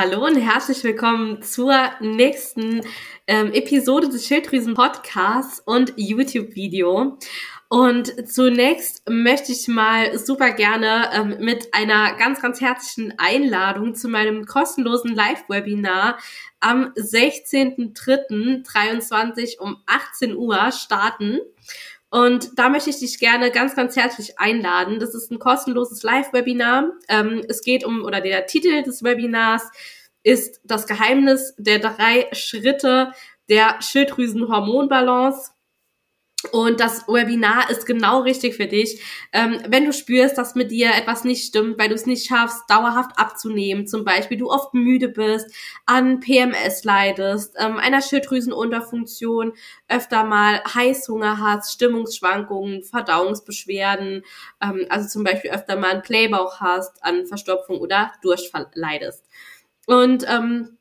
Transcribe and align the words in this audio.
Hallo 0.00 0.24
und 0.24 0.36
herzlich 0.36 0.84
willkommen 0.84 1.42
zur 1.42 1.74
nächsten 1.98 2.82
ähm, 3.26 3.52
Episode 3.52 4.08
des 4.08 4.28
Schilddrüsen 4.28 4.74
Podcasts 4.74 5.58
und 5.58 5.92
YouTube-Video. 5.96 7.18
Und 7.68 8.30
zunächst 8.30 9.02
möchte 9.10 9.50
ich 9.50 9.66
mal 9.66 10.16
super 10.16 10.52
gerne 10.52 11.10
ähm, 11.12 11.38
mit 11.40 11.74
einer 11.74 12.14
ganz, 12.14 12.40
ganz 12.40 12.60
herzlichen 12.60 13.14
Einladung 13.18 13.96
zu 13.96 14.08
meinem 14.08 14.46
kostenlosen 14.46 15.16
Live-Webinar 15.16 16.16
am 16.60 16.92
16.03.23 16.92 19.58
um 19.58 19.78
18 19.86 20.36
Uhr 20.36 20.70
starten. 20.70 21.40
Und 22.10 22.58
da 22.58 22.70
möchte 22.70 22.90
ich 22.90 22.98
dich 22.98 23.18
gerne 23.18 23.50
ganz, 23.50 23.74
ganz 23.74 23.94
herzlich 23.96 24.38
einladen. 24.38 24.98
Das 24.98 25.14
ist 25.14 25.30
ein 25.30 25.38
kostenloses 25.38 26.02
Live-Webinar. 26.02 26.92
Ähm, 27.08 27.44
es 27.48 27.60
geht 27.60 27.84
um, 27.84 28.02
oder 28.02 28.20
der 28.20 28.46
Titel 28.46 28.82
des 28.82 29.02
Webinars 29.02 29.70
ist 30.22 30.60
das 30.64 30.86
Geheimnis 30.86 31.54
der 31.58 31.78
drei 31.78 32.28
Schritte 32.32 33.12
der 33.48 33.80
Schilddrüsenhormonbalance. 33.80 35.52
Und 36.52 36.78
das 36.78 37.08
Webinar 37.08 37.68
ist 37.68 37.84
genau 37.84 38.20
richtig 38.20 38.54
für 38.54 38.68
dich, 38.68 39.02
ähm, 39.32 39.60
wenn 39.66 39.84
du 39.84 39.92
spürst, 39.92 40.38
dass 40.38 40.54
mit 40.54 40.70
dir 40.70 40.90
etwas 40.94 41.24
nicht 41.24 41.44
stimmt, 41.44 41.80
weil 41.80 41.88
du 41.88 41.96
es 41.96 42.06
nicht 42.06 42.28
schaffst, 42.28 42.62
dauerhaft 42.68 43.18
abzunehmen, 43.18 43.88
zum 43.88 44.04
Beispiel 44.04 44.38
du 44.38 44.48
oft 44.48 44.72
müde 44.72 45.08
bist, 45.08 45.52
an 45.84 46.20
PMS 46.20 46.84
leidest, 46.84 47.56
ähm, 47.58 47.78
einer 47.78 48.00
Schilddrüsenunterfunktion, 48.00 49.52
öfter 49.88 50.22
mal 50.22 50.62
Heißhunger 50.62 51.38
hast, 51.38 51.72
Stimmungsschwankungen, 51.72 52.84
Verdauungsbeschwerden, 52.84 54.22
ähm, 54.62 54.86
also 54.90 55.08
zum 55.08 55.24
Beispiel 55.24 55.50
öfter 55.50 55.74
mal 55.74 55.90
einen 55.90 56.02
Playbauch 56.02 56.60
hast, 56.60 57.02
an 57.02 57.26
Verstopfung 57.26 57.80
oder 57.80 58.12
Durchfall 58.22 58.68
leidest. 58.74 59.24
Und 59.86 60.24
ähm, 60.28 60.77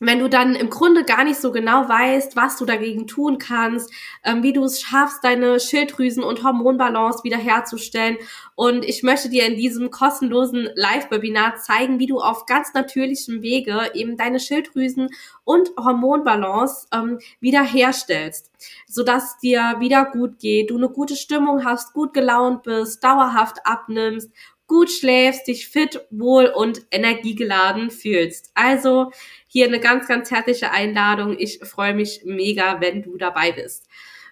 wenn 0.00 0.18
du 0.18 0.28
dann 0.28 0.54
im 0.54 0.70
Grunde 0.70 1.04
gar 1.04 1.24
nicht 1.24 1.38
so 1.38 1.52
genau 1.52 1.88
weißt, 1.88 2.34
was 2.34 2.56
du 2.56 2.64
dagegen 2.64 3.06
tun 3.06 3.38
kannst, 3.38 3.92
ähm, 4.24 4.42
wie 4.42 4.54
du 4.54 4.64
es 4.64 4.80
schaffst, 4.80 5.22
deine 5.22 5.60
Schilddrüsen- 5.60 6.24
und 6.24 6.42
Hormonbalance 6.42 7.22
wiederherzustellen. 7.22 8.16
Und 8.54 8.84
ich 8.84 9.02
möchte 9.02 9.28
dir 9.28 9.46
in 9.46 9.56
diesem 9.56 9.90
kostenlosen 9.90 10.70
Live-Webinar 10.74 11.56
zeigen, 11.56 11.98
wie 11.98 12.06
du 12.06 12.18
auf 12.18 12.46
ganz 12.46 12.72
natürlichem 12.72 13.42
Wege 13.42 13.90
eben 13.94 14.16
deine 14.16 14.40
Schilddrüsen- 14.40 15.10
und 15.44 15.70
Hormonbalance 15.76 16.88
ähm, 16.92 17.18
wiederherstellst, 17.40 18.50
sodass 18.86 19.38
dir 19.38 19.76
wieder 19.80 20.06
gut 20.06 20.38
geht, 20.38 20.70
du 20.70 20.76
eine 20.76 20.88
gute 20.88 21.16
Stimmung 21.16 21.64
hast, 21.64 21.92
gut 21.92 22.14
gelaunt 22.14 22.62
bist, 22.62 23.04
dauerhaft 23.04 23.58
abnimmst 23.64 24.30
gut 24.70 24.88
schläfst, 24.92 25.48
dich 25.48 25.66
fit, 25.66 26.00
wohl 26.10 26.46
und 26.46 26.82
energiegeladen 26.92 27.90
fühlst. 27.90 28.52
Also 28.54 29.10
hier 29.48 29.66
eine 29.66 29.80
ganz, 29.80 30.06
ganz 30.06 30.30
herzliche 30.30 30.70
Einladung. 30.70 31.36
Ich 31.36 31.58
freue 31.58 31.92
mich 31.92 32.22
mega, 32.24 32.80
wenn 32.80 33.02
du 33.02 33.16
dabei 33.16 33.50
bist. 33.50 33.88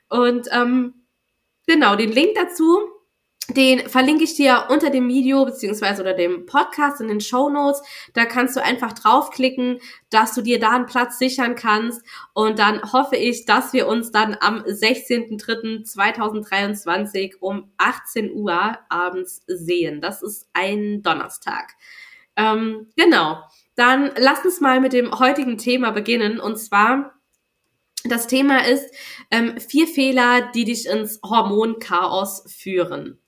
Und 0.08 0.46
ähm, 0.52 0.94
genau, 1.66 1.96
den 1.96 2.12
Link 2.12 2.36
dazu 2.36 2.78
den 3.50 3.88
verlinke 3.88 4.24
ich 4.24 4.34
dir 4.34 4.66
unter 4.68 4.90
dem 4.90 5.08
Video 5.08 5.46
beziehungsweise 5.46 6.02
unter 6.02 6.12
dem 6.14 6.44
Podcast 6.44 7.00
in 7.00 7.08
den 7.08 7.22
Show 7.22 7.48
Notes. 7.48 7.80
Da 8.12 8.26
kannst 8.26 8.56
du 8.56 8.62
einfach 8.62 8.92
draufklicken, 8.92 9.80
dass 10.10 10.34
du 10.34 10.42
dir 10.42 10.60
da 10.60 10.72
einen 10.72 10.84
Platz 10.86 11.18
sichern 11.18 11.54
kannst. 11.54 12.02
Und 12.34 12.58
dann 12.58 12.92
hoffe 12.92 13.16
ich, 13.16 13.46
dass 13.46 13.72
wir 13.72 13.88
uns 13.88 14.10
dann 14.10 14.36
am 14.40 14.58
16.03.2023 14.64 17.36
um 17.40 17.72
18 17.78 18.34
Uhr 18.34 18.76
abends 18.90 19.40
sehen. 19.46 20.02
Das 20.02 20.22
ist 20.22 20.46
ein 20.52 21.02
Donnerstag. 21.02 21.72
Ähm, 22.36 22.88
genau. 22.96 23.42
Dann 23.76 24.10
lass 24.18 24.44
uns 24.44 24.60
mal 24.60 24.78
mit 24.80 24.92
dem 24.92 25.18
heutigen 25.18 25.56
Thema 25.56 25.92
beginnen. 25.92 26.38
Und 26.38 26.58
zwar 26.58 27.17
das 28.04 28.26
Thema 28.26 28.66
ist 28.66 28.84
ähm, 29.30 29.58
vier 29.58 29.86
Fehler, 29.86 30.50
die 30.54 30.64
dich 30.64 30.86
ins 30.86 31.20
Hormonchaos 31.24 32.44
führen. 32.48 33.18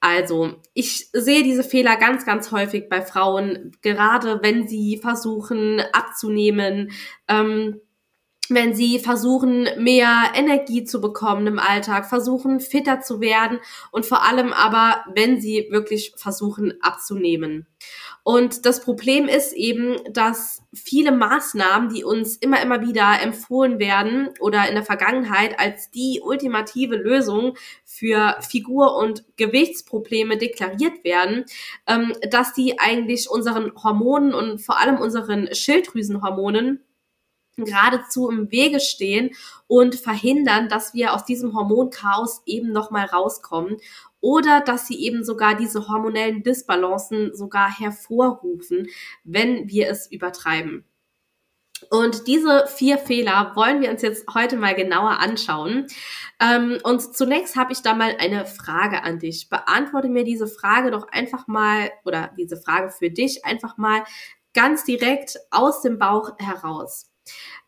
Also, 0.00 0.54
ich 0.74 1.10
sehe 1.12 1.42
diese 1.42 1.64
Fehler 1.64 1.96
ganz, 1.96 2.24
ganz 2.24 2.52
häufig 2.52 2.88
bei 2.88 3.02
Frauen, 3.02 3.72
gerade 3.82 4.40
wenn 4.42 4.68
sie 4.68 4.98
versuchen 4.98 5.82
abzunehmen, 5.92 6.92
ähm, 7.26 7.80
wenn 8.48 8.74
sie 8.74 8.98
versuchen, 8.98 9.68
mehr 9.76 10.30
Energie 10.34 10.84
zu 10.84 11.00
bekommen 11.00 11.46
im 11.46 11.58
Alltag, 11.58 12.06
versuchen, 12.06 12.60
fitter 12.60 13.00
zu 13.00 13.20
werden 13.20 13.58
und 13.90 14.06
vor 14.06 14.24
allem 14.24 14.52
aber, 14.52 15.04
wenn 15.14 15.40
sie 15.40 15.66
wirklich 15.70 16.14
versuchen 16.16 16.74
abzunehmen. 16.80 17.66
Und 18.28 18.66
das 18.66 18.82
Problem 18.82 19.26
ist 19.26 19.54
eben, 19.54 19.96
dass 20.12 20.62
viele 20.74 21.12
Maßnahmen, 21.12 21.88
die 21.88 22.04
uns 22.04 22.36
immer, 22.36 22.60
immer 22.60 22.82
wieder 22.82 23.22
empfohlen 23.22 23.78
werden 23.78 24.28
oder 24.38 24.68
in 24.68 24.74
der 24.74 24.84
Vergangenheit 24.84 25.58
als 25.58 25.90
die 25.90 26.20
ultimative 26.22 26.96
Lösung 26.96 27.56
für 27.86 28.36
Figur- 28.46 28.98
und 28.98 29.24
Gewichtsprobleme 29.38 30.36
deklariert 30.36 31.04
werden, 31.04 31.46
ähm, 31.86 32.12
dass 32.30 32.52
die 32.52 32.78
eigentlich 32.78 33.30
unseren 33.30 33.72
Hormonen 33.82 34.34
und 34.34 34.60
vor 34.60 34.78
allem 34.78 34.98
unseren 34.98 35.48
Schilddrüsenhormonen 35.54 36.84
geradezu 37.64 38.28
im 38.28 38.50
Wege 38.50 38.80
stehen 38.80 39.30
und 39.66 39.94
verhindern, 39.96 40.68
dass 40.68 40.94
wir 40.94 41.14
aus 41.14 41.24
diesem 41.24 41.54
Hormonchaos 41.54 42.42
eben 42.46 42.72
nochmal 42.72 43.06
rauskommen 43.06 43.78
oder 44.20 44.60
dass 44.60 44.86
sie 44.86 45.04
eben 45.04 45.24
sogar 45.24 45.54
diese 45.54 45.88
hormonellen 45.88 46.42
Disbalancen 46.42 47.34
sogar 47.34 47.78
hervorrufen, 47.78 48.88
wenn 49.24 49.68
wir 49.68 49.88
es 49.88 50.10
übertreiben. 50.10 50.84
Und 51.90 52.26
diese 52.26 52.66
vier 52.66 52.98
Fehler 52.98 53.52
wollen 53.54 53.80
wir 53.80 53.90
uns 53.90 54.02
jetzt 54.02 54.26
heute 54.34 54.56
mal 54.56 54.74
genauer 54.74 55.20
anschauen. 55.20 55.86
Ähm, 56.40 56.78
und 56.82 57.00
zunächst 57.00 57.56
habe 57.56 57.72
ich 57.72 57.82
da 57.82 57.94
mal 57.94 58.16
eine 58.18 58.46
Frage 58.46 59.04
an 59.04 59.18
dich. 59.18 59.48
Beantworte 59.48 60.08
mir 60.08 60.24
diese 60.24 60.48
Frage 60.48 60.90
doch 60.90 61.06
einfach 61.08 61.46
mal 61.46 61.90
oder 62.04 62.32
diese 62.36 62.56
Frage 62.56 62.90
für 62.90 63.10
dich 63.10 63.44
einfach 63.44 63.76
mal 63.76 64.02
ganz 64.54 64.84
direkt 64.84 65.38
aus 65.50 65.82
dem 65.82 65.98
Bauch 65.98 66.32
heraus. 66.38 67.10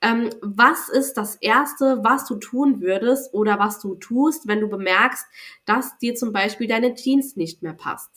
Ähm, 0.01 0.31
was 0.41 0.89
ist 0.89 1.15
das 1.15 1.37
Erste, 1.37 2.01
was 2.03 2.27
du 2.27 2.37
tun 2.37 2.81
würdest 2.81 3.35
oder 3.35 3.59
was 3.59 3.81
du 3.81 3.95
tust, 3.95 4.47
wenn 4.47 4.61
du 4.61 4.69
bemerkst, 4.69 5.27
dass 5.65 5.99
dir 5.99 6.15
zum 6.15 6.33
Beispiel 6.33 6.69
deine 6.69 6.95
Jeans 6.95 7.37
nicht 7.37 7.63
mehr 7.63 7.75
passt? 7.75 8.11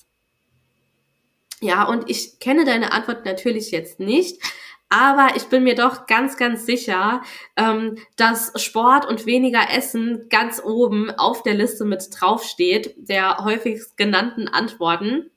Ja, 1.62 1.84
und 1.86 2.10
ich 2.10 2.40
kenne 2.40 2.66
deine 2.66 2.92
Antwort 2.92 3.26
natürlich 3.26 3.72
jetzt 3.72 4.00
nicht, 4.00 4.42
aber 4.90 5.36
ich 5.36 5.46
bin 5.46 5.64
mir 5.64 5.74
doch 5.74 6.06
ganz, 6.06 6.38
ganz 6.38 6.68
sicher, 6.68 7.24
ähm, 7.56 7.98
dass 8.16 8.52
Sport 8.62 9.08
und 9.08 9.26
weniger 9.26 9.72
Essen 9.76 10.28
ganz 10.30 10.62
oben 10.64 11.10
auf 11.10 11.42
der 11.42 11.56
Liste 11.56 11.84
mit 11.84 12.10
draufsteht, 12.12 12.94
der 12.98 13.38
häufigst 13.44 13.98
genannten 13.98 14.48
Antworten. 14.48 15.32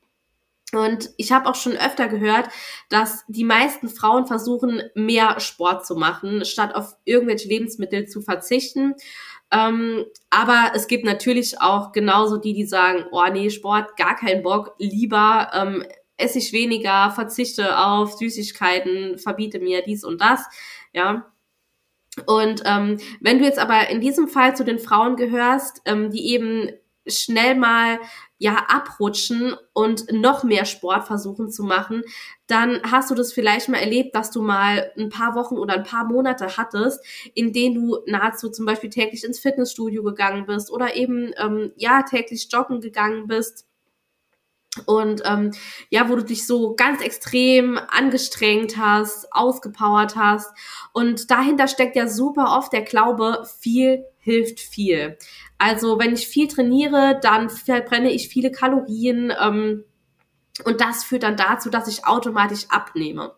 Und 0.72 1.10
ich 1.16 1.30
habe 1.30 1.48
auch 1.48 1.54
schon 1.54 1.76
öfter 1.76 2.08
gehört, 2.08 2.48
dass 2.88 3.24
die 3.28 3.44
meisten 3.44 3.88
Frauen 3.88 4.26
versuchen, 4.26 4.82
mehr 4.94 5.38
Sport 5.38 5.86
zu 5.86 5.94
machen, 5.94 6.44
statt 6.44 6.74
auf 6.74 6.96
irgendwelche 7.04 7.48
Lebensmittel 7.48 8.08
zu 8.08 8.20
verzichten. 8.20 8.94
Ähm, 9.52 10.04
aber 10.28 10.72
es 10.74 10.88
gibt 10.88 11.04
natürlich 11.04 11.60
auch 11.60 11.92
genauso 11.92 12.36
die, 12.36 12.52
die 12.52 12.66
sagen, 12.66 13.04
oh 13.12 13.24
nee, 13.32 13.50
Sport, 13.50 13.96
gar 13.96 14.16
keinen 14.16 14.42
Bock, 14.42 14.74
lieber 14.78 15.50
ähm, 15.54 15.84
esse 16.16 16.38
ich 16.38 16.52
weniger, 16.52 17.10
verzichte 17.12 17.78
auf 17.78 18.14
Süßigkeiten, 18.14 19.18
verbiete 19.18 19.60
mir 19.60 19.82
dies 19.82 20.02
und 20.02 20.20
das, 20.20 20.44
ja. 20.92 21.30
Und 22.24 22.62
ähm, 22.64 22.98
wenn 23.20 23.38
du 23.38 23.44
jetzt 23.44 23.58
aber 23.58 23.90
in 23.90 24.00
diesem 24.00 24.26
Fall 24.26 24.56
zu 24.56 24.64
den 24.64 24.78
Frauen 24.78 25.16
gehörst, 25.16 25.82
ähm, 25.84 26.10
die 26.10 26.32
eben 26.32 26.70
schnell 27.06 27.54
mal 27.54 28.00
ja 28.38 28.66
abrutschen 28.68 29.56
und 29.72 30.12
noch 30.12 30.44
mehr 30.44 30.64
Sport 30.64 31.06
versuchen 31.06 31.50
zu 31.50 31.64
machen, 31.64 32.02
dann 32.46 32.80
hast 32.82 33.10
du 33.10 33.14
das 33.14 33.32
vielleicht 33.32 33.68
mal 33.68 33.78
erlebt, 33.78 34.14
dass 34.14 34.30
du 34.30 34.42
mal 34.42 34.92
ein 34.98 35.08
paar 35.08 35.34
Wochen 35.34 35.56
oder 35.56 35.74
ein 35.74 35.84
paar 35.84 36.04
Monate 36.04 36.56
hattest, 36.56 37.04
in 37.34 37.52
denen 37.52 37.74
du 37.74 37.98
nahezu 38.06 38.50
zum 38.50 38.66
Beispiel 38.66 38.90
täglich 38.90 39.24
ins 39.24 39.38
Fitnessstudio 39.38 40.02
gegangen 40.02 40.46
bist 40.46 40.70
oder 40.70 40.96
eben 40.96 41.32
ähm, 41.38 41.72
ja 41.76 42.02
täglich 42.02 42.48
joggen 42.52 42.80
gegangen 42.80 43.26
bist 43.26 43.66
und 44.84 45.22
ähm, 45.24 45.52
ja, 45.88 46.08
wo 46.08 46.16
du 46.16 46.24
dich 46.24 46.46
so 46.46 46.74
ganz 46.74 47.00
extrem 47.00 47.78
angestrengt 47.88 48.76
hast, 48.76 49.32
ausgepowert 49.32 50.16
hast. 50.16 50.52
Und 50.92 51.30
dahinter 51.30 51.68
steckt 51.68 51.96
ja 51.96 52.08
super 52.08 52.56
oft 52.56 52.72
der 52.72 52.82
Glaube, 52.82 53.46
viel 53.60 54.04
hilft 54.18 54.60
viel. 54.60 55.16
Also 55.58 55.98
wenn 55.98 56.12
ich 56.12 56.28
viel 56.28 56.48
trainiere, 56.48 57.18
dann 57.22 57.48
verbrenne 57.48 58.12
ich 58.12 58.28
viele 58.28 58.50
Kalorien 58.50 59.32
ähm, 59.40 59.84
und 60.64 60.80
das 60.80 61.04
führt 61.04 61.22
dann 61.22 61.36
dazu, 61.36 61.70
dass 61.70 61.88
ich 61.88 62.06
automatisch 62.06 62.66
abnehme. 62.68 63.34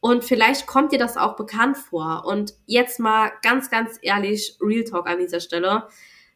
Und 0.00 0.24
vielleicht 0.24 0.66
kommt 0.66 0.92
dir 0.92 0.98
das 0.98 1.16
auch 1.16 1.36
bekannt 1.36 1.76
vor. 1.76 2.24
Und 2.26 2.54
jetzt 2.66 3.00
mal 3.00 3.32
ganz, 3.42 3.70
ganz 3.70 3.98
ehrlich, 4.02 4.56
Real 4.60 4.84
Talk 4.84 5.08
an 5.08 5.18
dieser 5.18 5.40
Stelle. 5.40 5.88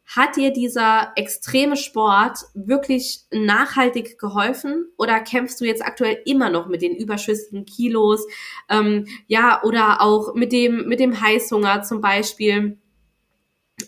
Hat 0.05 0.37
dir 0.37 0.53
dieser 0.53 1.13
extreme 1.15 1.77
Sport 1.77 2.39
wirklich 2.55 3.21
nachhaltig 3.31 4.19
geholfen 4.19 4.87
oder 4.99 5.21
kämpfst 5.21 5.61
du 5.61 5.65
jetzt 5.65 5.85
aktuell 5.85 6.21
immer 6.25 6.51
noch 6.51 6.67
mit 6.67 6.83
den 6.83 6.97
überschüssigen 6.97 7.65
Kilos? 7.65 8.27
Ähm, 8.69 9.07
ja, 9.29 9.63
oder 9.63 10.03
auch 10.03 10.35
mit 10.35 10.51
dem, 10.53 10.89
mit 10.89 10.99
dem 10.99 11.21
Heißhunger 11.21 11.83
zum 11.83 12.01
Beispiel? 12.01 12.79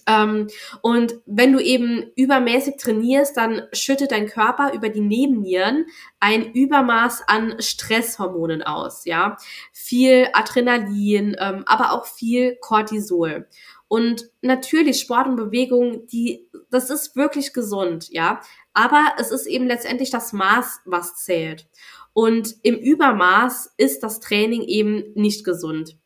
Ähm, 0.06 0.48
und 0.82 1.14
wenn 1.26 1.52
du 1.52 1.58
eben 1.60 2.10
übermäßig 2.16 2.76
trainierst, 2.76 3.36
dann 3.36 3.62
schüttet 3.72 4.12
dein 4.12 4.26
Körper 4.26 4.72
über 4.72 4.88
die 4.88 5.00
Nebennieren 5.00 5.86
ein 6.20 6.52
Übermaß 6.52 7.28
an 7.28 7.56
Stresshormonen 7.60 8.62
aus, 8.62 9.04
ja. 9.04 9.36
Viel 9.72 10.28
Adrenalin, 10.32 11.36
ähm, 11.38 11.64
aber 11.66 11.92
auch 11.92 12.06
viel 12.06 12.56
Cortisol. 12.56 13.46
Und 13.88 14.30
natürlich 14.40 15.00
Sport 15.00 15.28
und 15.28 15.36
Bewegung, 15.36 16.06
die, 16.06 16.48
das 16.70 16.90
ist 16.90 17.16
wirklich 17.16 17.52
gesund, 17.52 18.08
ja. 18.10 18.40
Aber 18.72 19.12
es 19.18 19.30
ist 19.30 19.46
eben 19.46 19.66
letztendlich 19.66 20.10
das 20.10 20.32
Maß, 20.32 20.80
was 20.84 21.16
zählt. 21.16 21.68
Und 22.12 22.56
im 22.62 22.76
Übermaß 22.76 23.74
ist 23.76 24.02
das 24.02 24.20
Training 24.20 24.62
eben 24.62 25.12
nicht 25.14 25.44
gesund. 25.44 25.98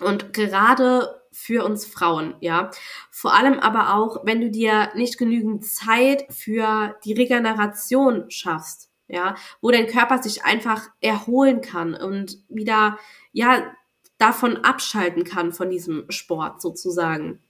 Und 0.00 0.32
gerade 0.32 1.21
für 1.32 1.64
uns 1.64 1.86
Frauen, 1.86 2.34
ja. 2.40 2.70
Vor 3.10 3.34
allem 3.34 3.58
aber 3.58 3.94
auch, 3.94 4.24
wenn 4.24 4.40
du 4.40 4.50
dir 4.50 4.90
nicht 4.94 5.18
genügend 5.18 5.64
Zeit 5.64 6.26
für 6.30 6.94
die 7.04 7.14
Regeneration 7.14 8.30
schaffst, 8.30 8.90
ja, 9.08 9.34
wo 9.60 9.70
dein 9.70 9.86
Körper 9.86 10.22
sich 10.22 10.44
einfach 10.44 10.88
erholen 11.00 11.60
kann 11.60 11.94
und 11.94 12.38
wieder, 12.48 12.98
ja, 13.32 13.72
davon 14.18 14.58
abschalten 14.58 15.24
kann 15.24 15.52
von 15.52 15.68
diesem 15.68 16.04
Sport 16.08 16.62
sozusagen. 16.62 17.40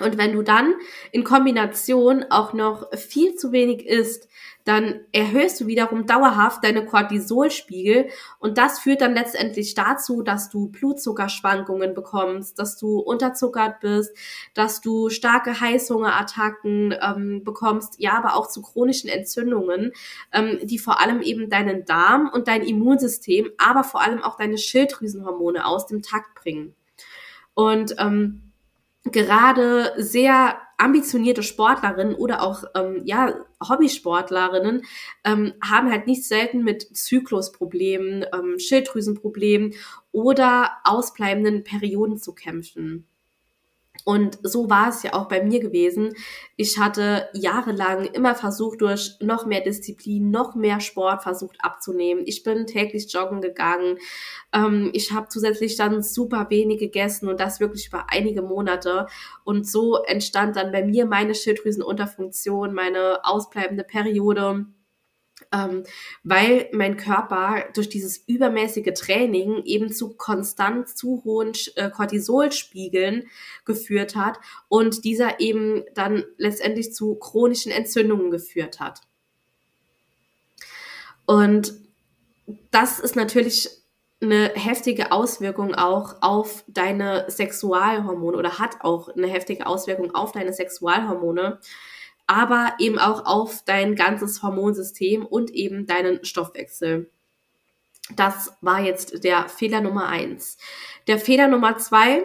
Und 0.00 0.18
wenn 0.18 0.32
du 0.32 0.42
dann 0.42 0.74
in 1.12 1.24
Kombination 1.24 2.24
auch 2.30 2.52
noch 2.52 2.90
viel 2.96 3.34
zu 3.34 3.52
wenig 3.52 3.86
isst, 3.86 4.28
dann 4.64 5.00
erhöhst 5.12 5.60
du 5.60 5.66
wiederum 5.66 6.06
dauerhaft 6.06 6.62
deine 6.62 6.84
Cortisolspiegel 6.84 8.08
und 8.38 8.58
das 8.58 8.78
führt 8.78 9.00
dann 9.00 9.14
letztendlich 9.14 9.74
dazu, 9.74 10.22
dass 10.22 10.50
du 10.50 10.68
Blutzuckerschwankungen 10.68 11.94
bekommst, 11.94 12.58
dass 12.58 12.76
du 12.76 12.98
unterzuckert 12.98 13.80
bist, 13.80 14.14
dass 14.54 14.80
du 14.80 15.08
starke 15.08 15.60
Heißhungerattacken 15.60 16.94
ähm, 17.00 17.42
bekommst, 17.42 17.96
ja, 17.98 18.12
aber 18.12 18.36
auch 18.36 18.48
zu 18.48 18.60
chronischen 18.60 19.08
Entzündungen, 19.08 19.92
ähm, 20.32 20.58
die 20.62 20.78
vor 20.78 21.00
allem 21.00 21.22
eben 21.22 21.48
deinen 21.48 21.84
Darm 21.84 22.30
und 22.32 22.46
dein 22.46 22.62
Immunsystem, 22.62 23.50
aber 23.56 23.82
vor 23.82 24.02
allem 24.02 24.22
auch 24.22 24.36
deine 24.36 24.58
Schilddrüsenhormone 24.58 25.64
aus 25.64 25.86
dem 25.86 26.02
Takt 26.02 26.34
bringen. 26.34 26.74
Und 27.54 27.94
ähm, 27.98 28.49
gerade 29.04 29.92
sehr 29.96 30.58
ambitionierte 30.78 31.42
Sportlerinnen 31.42 32.14
oder 32.14 32.42
auch 32.42 32.64
ähm, 32.74 33.02
ja 33.04 33.34
Hobbysportlerinnen 33.66 34.82
ähm, 35.24 35.52
haben 35.62 35.90
halt 35.90 36.06
nicht 36.06 36.24
selten 36.24 36.64
mit 36.64 36.96
Zyklusproblemen, 36.96 38.24
ähm, 38.32 38.58
Schilddrüsenproblemen 38.58 39.74
oder 40.12 40.70
ausbleibenden 40.84 41.64
Perioden 41.64 42.16
zu 42.16 42.34
kämpfen. 42.34 43.09
Und 44.10 44.40
so 44.42 44.68
war 44.68 44.88
es 44.88 45.04
ja 45.04 45.14
auch 45.14 45.28
bei 45.28 45.40
mir 45.40 45.60
gewesen. 45.60 46.14
Ich 46.56 46.80
hatte 46.80 47.28
jahrelang 47.32 48.06
immer 48.06 48.34
versucht, 48.34 48.80
durch 48.80 49.12
noch 49.20 49.46
mehr 49.46 49.60
Disziplin, 49.60 50.32
noch 50.32 50.56
mehr 50.56 50.80
Sport 50.80 51.22
versucht 51.22 51.58
abzunehmen. 51.60 52.24
Ich 52.26 52.42
bin 52.42 52.66
täglich 52.66 53.12
joggen 53.12 53.40
gegangen. 53.40 53.98
Ähm, 54.52 54.90
ich 54.94 55.12
habe 55.12 55.28
zusätzlich 55.28 55.76
dann 55.76 56.02
super 56.02 56.46
wenig 56.50 56.80
gegessen 56.80 57.28
und 57.28 57.38
das 57.38 57.60
wirklich 57.60 57.86
über 57.86 58.06
einige 58.08 58.42
Monate. 58.42 59.06
Und 59.44 59.70
so 59.70 60.02
entstand 60.02 60.56
dann 60.56 60.72
bei 60.72 60.84
mir 60.84 61.06
meine 61.06 61.36
Schilddrüsenunterfunktion, 61.36 62.74
meine 62.74 63.20
ausbleibende 63.22 63.84
Periode 63.84 64.66
ähm, 65.52 65.84
weil 66.22 66.68
mein 66.72 66.96
Körper 66.96 67.64
durch 67.74 67.88
dieses 67.88 68.18
übermäßige 68.18 68.92
Training 68.94 69.62
eben 69.64 69.92
zu 69.92 70.14
konstant 70.16 70.88
zu 70.88 71.22
hohen 71.24 71.52
äh, 71.76 71.90
Cortisolspiegeln 71.90 73.28
geführt 73.64 74.16
hat 74.16 74.38
und 74.68 75.04
dieser 75.04 75.40
eben 75.40 75.84
dann 75.94 76.24
letztendlich 76.36 76.94
zu 76.94 77.14
chronischen 77.16 77.72
Entzündungen 77.72 78.30
geführt 78.30 78.80
hat. 78.80 79.00
Und 81.26 81.74
das 82.70 82.98
ist 82.98 83.16
natürlich 83.16 83.68
eine 84.22 84.52
heftige 84.54 85.12
Auswirkung 85.12 85.74
auch 85.74 86.16
auf 86.20 86.64
deine 86.68 87.24
Sexualhormone 87.30 88.36
oder 88.36 88.58
hat 88.58 88.82
auch 88.82 89.08
eine 89.08 89.28
heftige 89.28 89.66
Auswirkung 89.66 90.14
auf 90.14 90.32
deine 90.32 90.52
Sexualhormone, 90.52 91.58
aber 92.30 92.74
eben 92.78 93.00
auch 93.00 93.26
auf 93.26 93.64
dein 93.64 93.96
ganzes 93.96 94.40
Hormonsystem 94.40 95.26
und 95.26 95.50
eben 95.50 95.86
deinen 95.86 96.24
Stoffwechsel. 96.24 97.10
Das 98.14 98.56
war 98.60 98.80
jetzt 98.80 99.24
der 99.24 99.48
Fehler 99.48 99.80
Nummer 99.80 100.06
eins. 100.06 100.56
Der 101.08 101.18
Fehler 101.18 101.48
Nummer 101.48 101.76
zwei, 101.78 102.22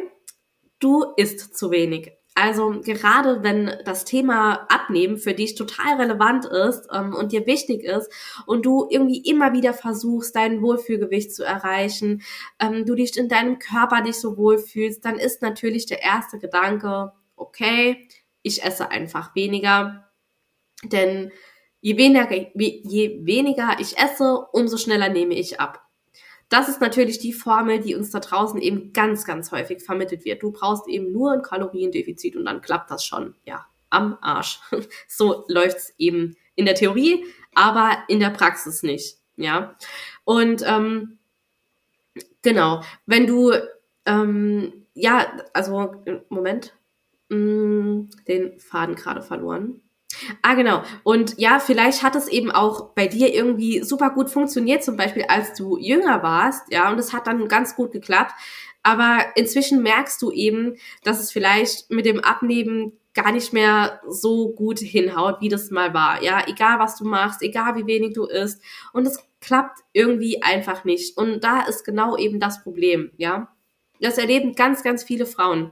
du 0.78 1.06
isst 1.18 1.58
zu 1.58 1.72
wenig. 1.72 2.12
Also 2.36 2.82
gerade 2.84 3.42
wenn 3.42 3.72
das 3.84 4.06
Thema 4.06 4.68
Abnehmen 4.70 5.18
für 5.18 5.34
dich 5.34 5.56
total 5.56 6.00
relevant 6.00 6.46
ist 6.46 6.88
ähm, 6.94 7.16
und 7.16 7.32
dir 7.32 7.48
wichtig 7.48 7.84
ist 7.84 8.12
und 8.46 8.64
du 8.64 8.88
irgendwie 8.92 9.22
immer 9.22 9.54
wieder 9.54 9.74
versuchst, 9.74 10.36
dein 10.36 10.62
Wohlfühlgewicht 10.62 11.34
zu 11.34 11.44
erreichen, 11.44 12.22
ähm, 12.60 12.86
du 12.86 12.94
dich 12.94 13.18
in 13.18 13.28
deinem 13.28 13.58
Körper 13.58 14.02
nicht 14.02 14.20
so 14.20 14.38
wohlfühlst, 14.38 15.04
dann 15.04 15.16
ist 15.16 15.42
natürlich 15.42 15.88
der 15.88 16.04
erste 16.04 16.38
Gedanke, 16.38 17.12
okay, 17.38 18.08
ich 18.46 18.64
esse 18.64 18.92
einfach 18.92 19.36
weniger. 19.36 20.10
Denn 20.84 21.32
je 21.82 21.98
weniger, 21.98 22.32
je 22.32 23.26
weniger 23.26 23.78
ich 23.80 23.98
esse, 23.98 24.46
umso 24.54 24.78
schneller 24.78 25.10
nehme 25.10 25.34
ich 25.34 25.60
ab. 25.60 25.82
Das 26.50 26.70
ist 26.70 26.80
natürlich 26.80 27.18
die 27.18 27.34
Formel, 27.34 27.80
die 27.80 27.96
uns 27.96 28.12
da 28.12 28.20
draußen 28.20 28.62
eben 28.62 28.94
ganz, 28.94 29.26
ganz 29.26 29.52
häufig 29.52 29.82
vermittelt 29.84 30.26
wird. 30.26 30.44
Du 30.44 30.52
brauchst 30.52 30.88
eben 30.88 31.12
nur 31.12 31.32
ein 31.32 31.42
Kaloriendefizit 31.42 32.36
und 32.36 32.46
dann 32.46 32.62
klappt 32.62 32.92
das 32.92 33.04
schon. 33.04 33.36
Ja, 33.46 33.66
am 33.90 34.18
Arsch. 34.22 34.60
So 35.08 35.46
läuft's 35.48 35.94
eben 35.98 36.38
in 36.56 36.66
der 36.66 36.76
Theorie, 36.76 37.26
aber 37.56 37.98
in 38.08 38.20
der 38.20 38.30
Praxis 38.30 38.84
nicht. 38.84 39.18
Ja. 39.38 39.76
Und 40.24 40.64
ähm, 40.68 41.18
genau, 42.44 42.82
wenn 43.08 43.26
du 43.26 43.54
ähm, 44.06 44.86
ja, 44.94 45.38
also 45.54 46.04
Moment, 46.30 46.74
mh, 47.30 48.08
den 48.28 48.60
Faden 48.60 48.96
gerade 48.96 49.22
verloren. 49.22 49.82
Ah, 50.42 50.54
genau. 50.54 50.84
Und 51.04 51.38
ja, 51.38 51.60
vielleicht 51.60 52.04
hat 52.04 52.16
es 52.16 52.28
eben 52.28 52.52
auch 52.52 52.94
bei 52.94 53.08
dir 53.08 53.34
irgendwie 53.34 53.84
super 53.84 54.12
gut 54.12 54.30
funktioniert, 54.30 54.84
zum 54.84 54.96
Beispiel 54.96 55.24
als 55.28 55.54
du 55.54 55.78
jünger 55.78 56.24
warst, 56.24 56.72
ja, 56.72 56.90
und 56.90 56.98
es 57.00 57.12
hat 57.12 57.28
dann 57.28 57.48
ganz 57.48 57.76
gut 57.76 57.92
geklappt. 57.92 58.34
Aber 58.84 59.26
inzwischen 59.36 59.82
merkst 59.82 60.22
du 60.22 60.32
eben, 60.32 60.76
dass 61.04 61.20
es 61.20 61.32
vielleicht 61.32 61.90
mit 61.90 62.06
dem 62.06 62.20
Abnehmen 62.20 62.94
gar 63.16 63.32
nicht 63.32 63.52
mehr 63.52 64.02
so 64.08 64.50
gut 64.50 64.80
hinhaut, 64.80 65.42
wie 65.42 65.50
das 65.50 65.72
mal 65.72 65.94
war. 65.94 66.22
Ja, 66.22 66.44
egal 66.48 66.80
was 66.80 66.96
du 66.98 67.06
machst, 67.06 67.42
egal 67.42 67.76
wie 67.76 67.88
wenig 67.88 68.14
du 68.14 68.26
isst. 68.26 68.62
Und 68.94 69.08
es 69.08 69.24
klappt 69.42 69.80
irgendwie 69.94 70.44
einfach 70.44 70.84
nicht. 70.84 71.18
Und 71.18 71.44
da 71.44 71.62
ist 71.62 71.84
genau 71.84 72.18
eben 72.18 72.40
das 72.40 72.62
Problem, 72.62 73.12
ja. 73.18 73.48
Das 74.02 74.18
erleben 74.18 74.54
ganz, 74.54 74.84
ganz 74.84 75.04
viele 75.04 75.26
Frauen. 75.26 75.72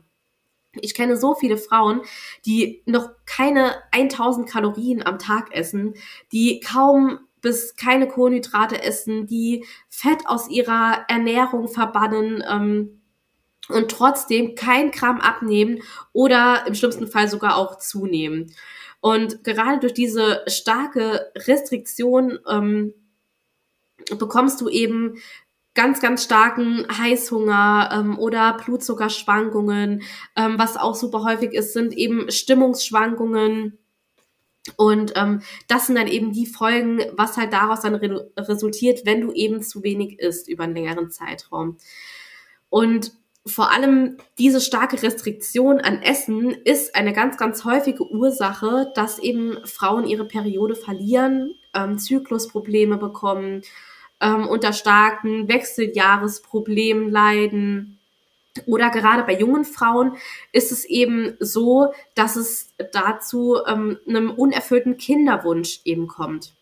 Ich 0.81 0.95
kenne 0.95 1.17
so 1.17 1.35
viele 1.35 1.57
Frauen, 1.57 2.01
die 2.45 2.81
noch 2.85 3.09
keine 3.25 3.75
1000 3.91 4.49
Kalorien 4.49 5.05
am 5.05 5.19
Tag 5.19 5.55
essen, 5.55 5.93
die 6.31 6.59
kaum 6.59 7.19
bis 7.41 7.75
keine 7.75 8.07
Kohlenhydrate 8.07 8.81
essen, 8.81 9.27
die 9.27 9.65
Fett 9.89 10.25
aus 10.25 10.49
ihrer 10.49 11.05
Ernährung 11.09 11.67
verbannen 11.67 12.43
ähm, 12.49 13.01
und 13.69 13.91
trotzdem 13.91 14.55
kein 14.55 14.91
Gramm 14.91 15.19
abnehmen 15.19 15.83
oder 16.13 16.63
im 16.67 16.73
schlimmsten 16.73 17.07
Fall 17.07 17.27
sogar 17.27 17.57
auch 17.57 17.77
zunehmen. 17.77 18.53
Und 19.01 19.43
gerade 19.43 19.79
durch 19.79 19.93
diese 19.93 20.43
starke 20.47 21.31
Restriktion 21.35 22.39
ähm, 22.49 22.93
bekommst 24.17 24.61
du 24.61 24.69
eben 24.69 25.15
ganz, 25.75 25.99
ganz 26.01 26.23
starken 26.23 26.85
Heißhunger 26.89 27.89
ähm, 27.93 28.19
oder 28.19 28.57
Blutzuckerschwankungen. 28.57 30.03
Ähm, 30.35 30.55
was 30.57 30.77
auch 30.77 30.95
super 30.95 31.23
häufig 31.23 31.53
ist, 31.53 31.73
sind 31.73 31.93
eben 31.93 32.31
Stimmungsschwankungen. 32.31 33.77
Und 34.77 35.13
ähm, 35.15 35.41
das 35.67 35.87
sind 35.87 35.95
dann 35.95 36.07
eben 36.07 36.31
die 36.31 36.45
Folgen, 36.45 37.01
was 37.13 37.37
halt 37.37 37.51
daraus 37.51 37.81
dann 37.81 37.95
re 37.95 38.31
resultiert, 38.37 39.05
wenn 39.05 39.21
du 39.21 39.31
eben 39.33 39.61
zu 39.61 39.83
wenig 39.83 40.19
isst 40.19 40.47
über 40.47 40.63
einen 40.63 40.75
längeren 40.75 41.11
Zeitraum. 41.11 41.77
Und 42.69 43.11
vor 43.45 43.71
allem 43.71 44.17
diese 44.37 44.61
starke 44.61 45.01
Restriktion 45.03 45.81
an 45.81 46.01
Essen 46.01 46.51
ist 46.51 46.95
eine 46.95 47.11
ganz, 47.11 47.35
ganz 47.37 47.65
häufige 47.65 48.09
Ursache, 48.09 48.91
dass 48.95 49.19
eben 49.19 49.57
Frauen 49.65 50.07
ihre 50.07 50.25
Periode 50.25 50.75
verlieren, 50.75 51.53
ähm, 51.73 51.97
Zyklusprobleme 51.97 52.97
bekommen, 52.97 53.63
ähm, 54.21 54.47
unter 54.47 54.73
starken 54.73 55.47
Wechseljahresproblemen 55.47 57.09
leiden 57.09 57.99
Oder 58.67 58.89
gerade 58.91 59.23
bei 59.23 59.37
jungen 59.37 59.65
Frauen 59.65 60.15
ist 60.51 60.71
es 60.71 60.85
eben 60.85 61.35
so, 61.39 61.93
dass 62.13 62.35
es 62.35 62.73
dazu 62.91 63.57
ähm, 63.67 63.99
einem 64.07 64.31
unerfüllten 64.31 64.97
Kinderwunsch 64.97 65.81
eben 65.85 66.07
kommt. 66.07 66.53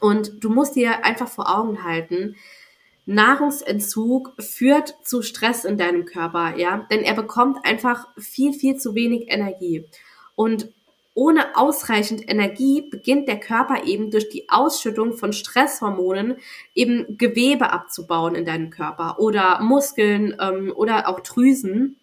Und 0.00 0.44
du 0.44 0.50
musst 0.50 0.76
dir 0.76 1.04
einfach 1.04 1.28
vor 1.28 1.54
Augen 1.56 1.84
halten, 1.84 2.36
Nahrungsentzug 3.04 4.32
führt 4.38 4.94
zu 5.02 5.22
Stress 5.22 5.64
in 5.64 5.76
deinem 5.76 6.04
Körper, 6.04 6.56
ja, 6.56 6.86
denn 6.90 7.02
er 7.02 7.14
bekommt 7.14 7.64
einfach 7.64 8.06
viel, 8.16 8.52
viel 8.52 8.76
zu 8.76 8.94
wenig 8.94 9.24
Energie. 9.28 9.84
Und 10.34 10.68
ohne 11.14 11.56
ausreichend 11.56 12.28
Energie 12.28 12.82
beginnt 12.82 13.28
der 13.28 13.38
Körper 13.38 13.84
eben 13.84 14.10
durch 14.10 14.28
die 14.30 14.48
Ausschüttung 14.48 15.14
von 15.14 15.32
Stresshormonen 15.32 16.36
eben 16.74 17.18
Gewebe 17.18 17.70
abzubauen 17.70 18.34
in 18.34 18.44
deinem 18.44 18.70
Körper 18.70 19.18
oder 19.18 19.60
Muskeln 19.60 20.36
ähm, 20.40 20.72
oder 20.74 21.08
auch 21.08 21.20
Drüsen, 21.20 21.96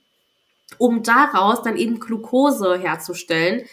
um 0.78 1.02
daraus 1.02 1.64
dann 1.64 1.78
eben 1.78 2.00
Glucose 2.00 2.78
herzustellen, 2.78 3.64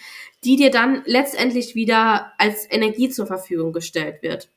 die 0.44 0.56
dir 0.56 0.70
dann 0.70 1.02
letztendlich 1.04 1.74
wieder 1.74 2.32
als 2.38 2.66
Energie 2.70 3.10
zur 3.10 3.26
Verfügung 3.26 3.72
gestellt 3.72 4.22
wird. 4.22 4.48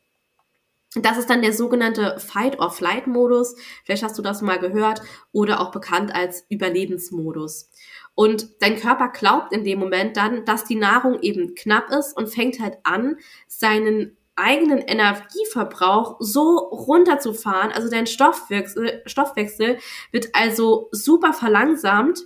Das 0.95 1.17
ist 1.17 1.29
dann 1.29 1.43
der 1.43 1.53
sogenannte 1.53 2.17
Fight-or-Flight-Modus. 2.19 3.55
Vielleicht 3.85 4.03
hast 4.03 4.17
du 4.17 4.23
das 4.23 4.41
mal 4.41 4.57
gehört 4.57 5.01
oder 5.31 5.61
auch 5.61 5.71
bekannt 5.71 6.13
als 6.15 6.45
Überlebensmodus. 6.49 7.69
Und 8.15 8.61
dein 8.61 8.75
Körper 8.77 9.09
glaubt 9.09 9.53
in 9.53 9.63
dem 9.63 9.79
Moment 9.79 10.17
dann, 10.17 10.45
dass 10.45 10.65
die 10.65 10.75
Nahrung 10.75 11.19
eben 11.21 11.53
knapp 11.53 11.91
ist 11.91 12.17
und 12.17 12.27
fängt 12.27 12.59
halt 12.59 12.77
an, 12.83 13.17
seinen 13.47 14.17
eigenen 14.35 14.79
Energieverbrauch 14.79 16.15
so 16.19 16.57
runterzufahren. 16.57 17.71
Also 17.71 17.89
dein 17.89 18.07
Stoffwechsel, 18.07 19.03
Stoffwechsel 19.05 19.77
wird 20.11 20.29
also 20.33 20.87
super 20.91 21.33
verlangsamt. 21.33 22.19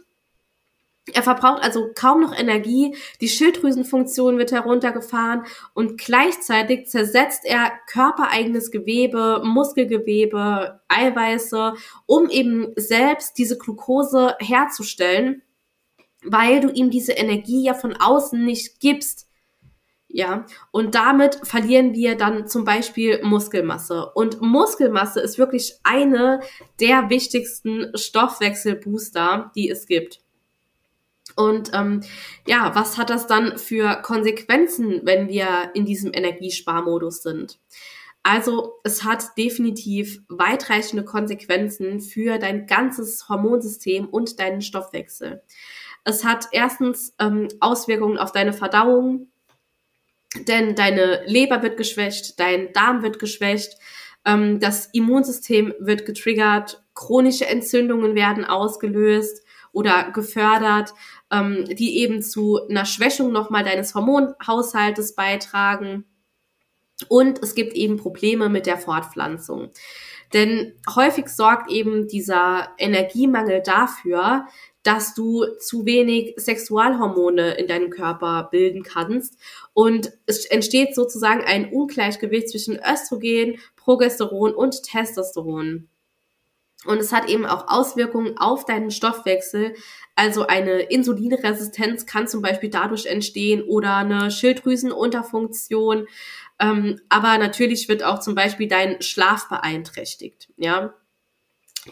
Er 1.11 1.23
verbraucht 1.23 1.61
also 1.61 1.89
kaum 1.93 2.21
noch 2.21 2.37
Energie, 2.37 2.95
die 3.19 3.27
Schilddrüsenfunktion 3.27 4.37
wird 4.37 4.53
heruntergefahren 4.53 5.43
und 5.73 5.97
gleichzeitig 5.97 6.87
zersetzt 6.87 7.41
er 7.43 7.71
körpereigenes 7.87 8.71
Gewebe, 8.71 9.41
Muskelgewebe, 9.43 10.79
Eiweiße, 10.87 11.73
um 12.05 12.29
eben 12.29 12.71
selbst 12.77 13.37
diese 13.37 13.57
Glucose 13.57 14.35
herzustellen 14.39 15.41
weil 16.25 16.61
du 16.61 16.69
ihm 16.69 16.89
diese 16.89 17.13
Energie 17.13 17.63
ja 17.63 17.73
von 17.73 17.95
außen 17.95 18.43
nicht 18.43 18.79
gibst. 18.79 19.29
Ja, 20.07 20.45
und 20.71 20.93
damit 20.93 21.39
verlieren 21.41 21.93
wir 21.93 22.15
dann 22.15 22.47
zum 22.47 22.65
Beispiel 22.65 23.23
Muskelmasse. 23.23 24.11
Und 24.13 24.41
Muskelmasse 24.41 25.19
ist 25.19 25.39
wirklich 25.39 25.79
eine 25.81 26.41
der 26.79 27.09
wichtigsten 27.09 27.91
Stoffwechselbooster, 27.97 29.51
die 29.55 29.71
es 29.71 29.87
gibt. 29.87 30.22
Und 31.35 31.71
ähm, 31.73 32.01
ja, 32.47 32.71
was 32.75 32.97
hat 32.97 33.09
das 33.09 33.27
dann 33.27 33.57
für 33.57 33.95
Konsequenzen, 34.01 35.01
wenn 35.03 35.27
wir 35.27 35.71
in 35.73 35.85
diesem 35.85 36.13
Energiesparmodus 36.13 37.23
sind? 37.23 37.59
Also 38.23 38.79
es 38.83 39.03
hat 39.03 39.37
definitiv 39.37 40.21
weitreichende 40.29 41.03
Konsequenzen 41.03 41.99
für 41.99 42.37
dein 42.39 42.67
ganzes 42.67 43.27
Hormonsystem 43.27 44.07
und 44.07 44.39
deinen 44.39 44.61
Stoffwechsel. 44.61 45.43
Es 46.05 46.23
hat 46.23 46.47
erstens 46.51 47.13
ähm, 47.19 47.49
Auswirkungen 47.59 48.17
auf 48.17 48.31
deine 48.31 48.53
Verdauung, 48.53 49.27
denn 50.47 50.75
deine 50.75 51.23
Leber 51.25 51.61
wird 51.61 51.77
geschwächt, 51.77 52.39
dein 52.39 52.71
Darm 52.73 53.03
wird 53.03 53.19
geschwächt, 53.19 53.77
ähm, 54.25 54.59
das 54.59 54.87
Immunsystem 54.87 55.73
wird 55.79 56.05
getriggert, 56.05 56.81
chronische 56.95 57.45
Entzündungen 57.45 58.15
werden 58.15 58.45
ausgelöst 58.45 59.42
oder 59.73 60.11
gefördert, 60.11 60.93
ähm, 61.31 61.65
die 61.65 61.97
eben 61.99 62.21
zu 62.21 62.59
einer 62.69 62.85
Schwächung 62.85 63.33
nochmal 63.33 63.65
deines 63.65 63.93
Hormonhaushaltes 63.93 65.15
beitragen. 65.15 66.05
Und 67.09 67.43
es 67.43 67.55
gibt 67.55 67.73
eben 67.73 67.97
Probleme 67.97 68.47
mit 68.47 68.65
der 68.65 68.77
Fortpflanzung. 68.77 69.71
Denn 70.31 70.73
häufig 70.95 71.27
sorgt 71.27 71.69
eben 71.69 72.07
dieser 72.07 72.69
Energiemangel 72.77 73.61
dafür, 73.61 74.47
dass 74.83 75.13
du 75.13 75.45
zu 75.59 75.85
wenig 75.85 76.33
Sexualhormone 76.37 77.53
in 77.55 77.67
deinem 77.67 77.89
Körper 77.89 78.49
bilden 78.51 78.83
kannst. 78.83 79.37
Und 79.73 80.11
es 80.25 80.45
entsteht 80.45 80.93
sozusagen 80.93 81.41
ein 81.41 81.71
Ungleichgewicht 81.71 82.49
zwischen 82.49 82.79
Östrogen, 82.79 83.59
Progesteron 83.75 84.53
und 84.53 84.83
Testosteron. 84.83 85.87
Und 86.85 86.99
es 86.99 87.11
hat 87.11 87.29
eben 87.29 87.45
auch 87.45 87.67
Auswirkungen 87.67 88.37
auf 88.37 88.65
deinen 88.65 88.91
Stoffwechsel. 88.91 89.75
Also 90.15 90.47
eine 90.47 90.81
Insulinresistenz 90.81 92.05
kann 92.05 92.27
zum 92.27 92.41
Beispiel 92.41 92.69
dadurch 92.69 93.05
entstehen 93.05 93.63
oder 93.63 93.97
eine 93.97 94.31
Schilddrüsenunterfunktion. 94.31 96.07
Ähm, 96.59 96.99
aber 97.09 97.37
natürlich 97.37 97.89
wird 97.89 98.03
auch 98.03 98.19
zum 98.19 98.35
Beispiel 98.35 98.67
dein 98.67 99.01
Schlaf 99.01 99.49
beeinträchtigt. 99.49 100.49
Ja, 100.57 100.93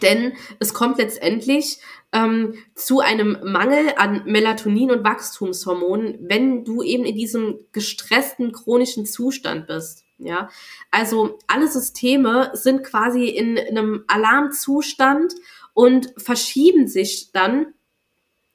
denn 0.00 0.32
es 0.58 0.72
kommt 0.72 0.98
letztendlich 0.98 1.78
ähm, 2.12 2.54
zu 2.74 3.00
einem 3.00 3.38
Mangel 3.44 3.92
an 3.96 4.22
Melatonin 4.24 4.90
und 4.90 5.04
Wachstumshormonen, 5.04 6.18
wenn 6.22 6.64
du 6.64 6.82
eben 6.82 7.04
in 7.04 7.14
diesem 7.14 7.58
gestressten 7.72 8.52
chronischen 8.52 9.04
Zustand 9.04 9.66
bist. 9.66 10.04
Ja, 10.24 10.48
also 10.90 11.38
alle 11.46 11.68
Systeme 11.68 12.50
sind 12.54 12.84
quasi 12.84 13.28
in 13.28 13.58
einem 13.58 14.04
Alarmzustand 14.06 15.34
und 15.74 16.12
verschieben 16.16 16.88
sich 16.88 17.32
dann 17.32 17.74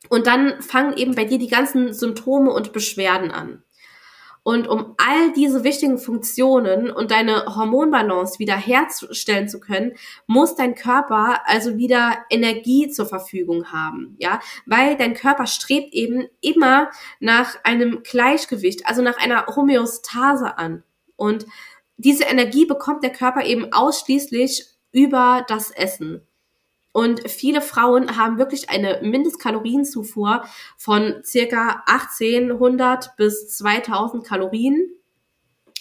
und 0.10 0.28
dann 0.28 0.62
fangen 0.62 0.96
eben 0.98 1.16
bei 1.16 1.26
dir 1.26 1.40
die 1.40 1.48
ganzen 1.48 1.94
Symptome 1.94 2.52
und 2.52 2.74
Beschwerden 2.74 3.32
an. 3.32 3.64
Und 4.48 4.70
um 4.70 4.96
all 4.96 5.34
diese 5.34 5.66
wichtigen 5.66 5.98
Funktionen 5.98 6.90
und 6.90 7.12
deine 7.12 7.54
Hormonbalance 7.54 8.40
wieder 8.40 8.56
herzustellen 8.56 9.50
zu 9.50 9.60
können, 9.60 9.92
muss 10.26 10.56
dein 10.56 10.74
Körper 10.74 11.42
also 11.48 11.76
wieder 11.76 12.20
Energie 12.30 12.90
zur 12.90 13.08
Verfügung 13.08 13.74
haben, 13.74 14.16
ja, 14.20 14.40
weil 14.66 14.96
dein 14.96 15.16
Körper 15.16 15.48
strebt 15.48 15.94
eben 15.94 16.28
immer 16.40 16.90
nach 17.20 17.58
einem 17.66 18.04
Gleichgewicht, 18.04 18.88
also 18.88 19.02
nach 19.02 19.18
einer 19.18 19.48
Homöostase 19.48 20.58
an. 20.58 20.84
Und 21.18 21.46
diese 21.98 22.24
Energie 22.24 22.66
bekommt 22.66 23.04
der 23.04 23.12
Körper 23.12 23.44
eben 23.44 23.74
ausschließlich 23.74 24.66
über 24.94 25.46
das 25.48 25.72
Essen. 25.72 26.22
Und 26.94 27.30
viele 27.30 27.62
Frauen 27.62 28.18
haben 28.18 28.40
wirklich 28.40 28.70
eine 28.70 29.02
Mindestkalorienzufuhr 29.04 30.46
von 30.78 31.22
circa 31.24 31.84
1800 31.86 33.16
bis 33.18 33.50
2000 33.58 34.26
Kalorien, 34.26 34.90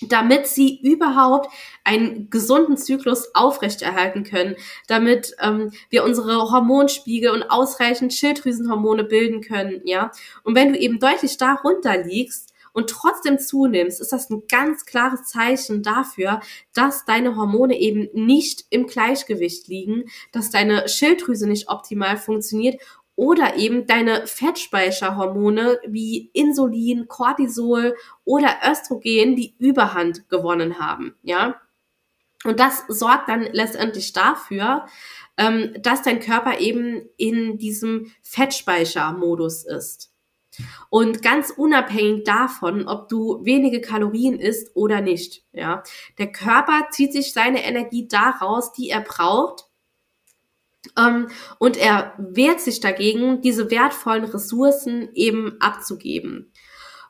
damit 0.03 0.47
sie 0.47 0.79
überhaupt 0.83 1.51
einen 1.85 2.29
gesunden 2.29 2.77
Zyklus 2.77 3.35
aufrechterhalten 3.35 4.25
können, 4.25 4.57
damit 4.89 5.35
ähm, 5.41 5.73
wir 5.89 6.05
unsere 6.05 6.51
Hormonspiegel 6.51 7.31
und 7.31 7.45
ausreichend 7.45 8.13
Schilddrüsenhormone 8.13 9.05
bilden 9.05 9.41
können, 9.41 9.81
ja. 9.85 10.11
Und 10.43 10.55
wenn 10.55 10.75
du 10.75 10.79
eben 10.79 10.99
deutlich 10.99 11.39
darunter 11.39 11.97
liegst, 11.97 12.53
und 12.77 12.91
trotzdem 12.91 13.39
zunimmst, 13.39 14.03
ist 14.03 14.13
das 14.13 14.29
ein 14.29 14.43
ganz 14.49 14.85
klares 14.85 15.25
Zeichen 15.25 15.83
dafür, 15.83 16.41
dass 16.75 17.07
deine 17.07 17.35
Hormone 17.35 17.79
eben 17.81 18.11
nicht 18.13 18.67
im 18.69 18.87
Gleichgewicht 18.87 19.67
liegen, 19.67 20.05
dass 20.31 20.51
deine 20.51 20.87
Schilddrüse 20.87 21.49
nicht 21.49 21.71
optimal 21.71 22.19
funktioniert 22.19 22.79
oder 23.15 23.57
eben 23.57 23.87
deine 23.87 24.27
Fettspeicherhormone 24.27 25.79
wie 25.87 26.31
Insulin, 26.35 27.09
Cortisol 27.09 27.97
oder 28.27 28.59
Östrogen 28.71 29.37
die 29.37 29.55
Überhand 29.59 30.29
gewonnen 30.29 30.79
haben, 30.79 31.15
ja. 31.23 31.59
Und 32.45 32.61
das 32.61 32.85
sorgt 32.89 33.31
dann 33.31 33.49
letztendlich 33.53 34.13
dafür, 34.13 34.85
ähm, 35.39 35.73
dass 35.81 36.03
dein 36.03 36.21
Körper 36.21 36.61
eben 36.61 37.09
in 37.17 37.57
diesem 37.57 38.13
Fettspeichermodus 38.23 39.65
ist. 39.65 40.13
Und 40.89 41.23
ganz 41.23 41.51
unabhängig 41.51 42.25
davon, 42.25 42.89
ob 42.89 43.09
du 43.09 43.45
wenige 43.45 43.81
Kalorien 43.81 44.39
isst 44.39 44.75
oder 44.75 45.01
nicht, 45.01 45.45
ja. 45.53 45.83
Der 46.19 46.33
Körper 46.33 46.89
zieht 46.91 47.13
sich 47.13 47.33
seine 47.33 47.65
Energie 47.65 48.09
daraus, 48.09 48.73
die 48.73 48.91
er 48.91 49.01
braucht. 49.01 49.67
Ähm, 50.97 51.29
und 51.59 51.77
er 51.77 52.15
wehrt 52.19 52.61
sich 52.61 52.81
dagegen, 52.81 53.41
diese 53.41 53.71
wertvollen 53.71 54.25
Ressourcen 54.25 55.11
eben 55.15 55.57
abzugeben. 55.61 56.53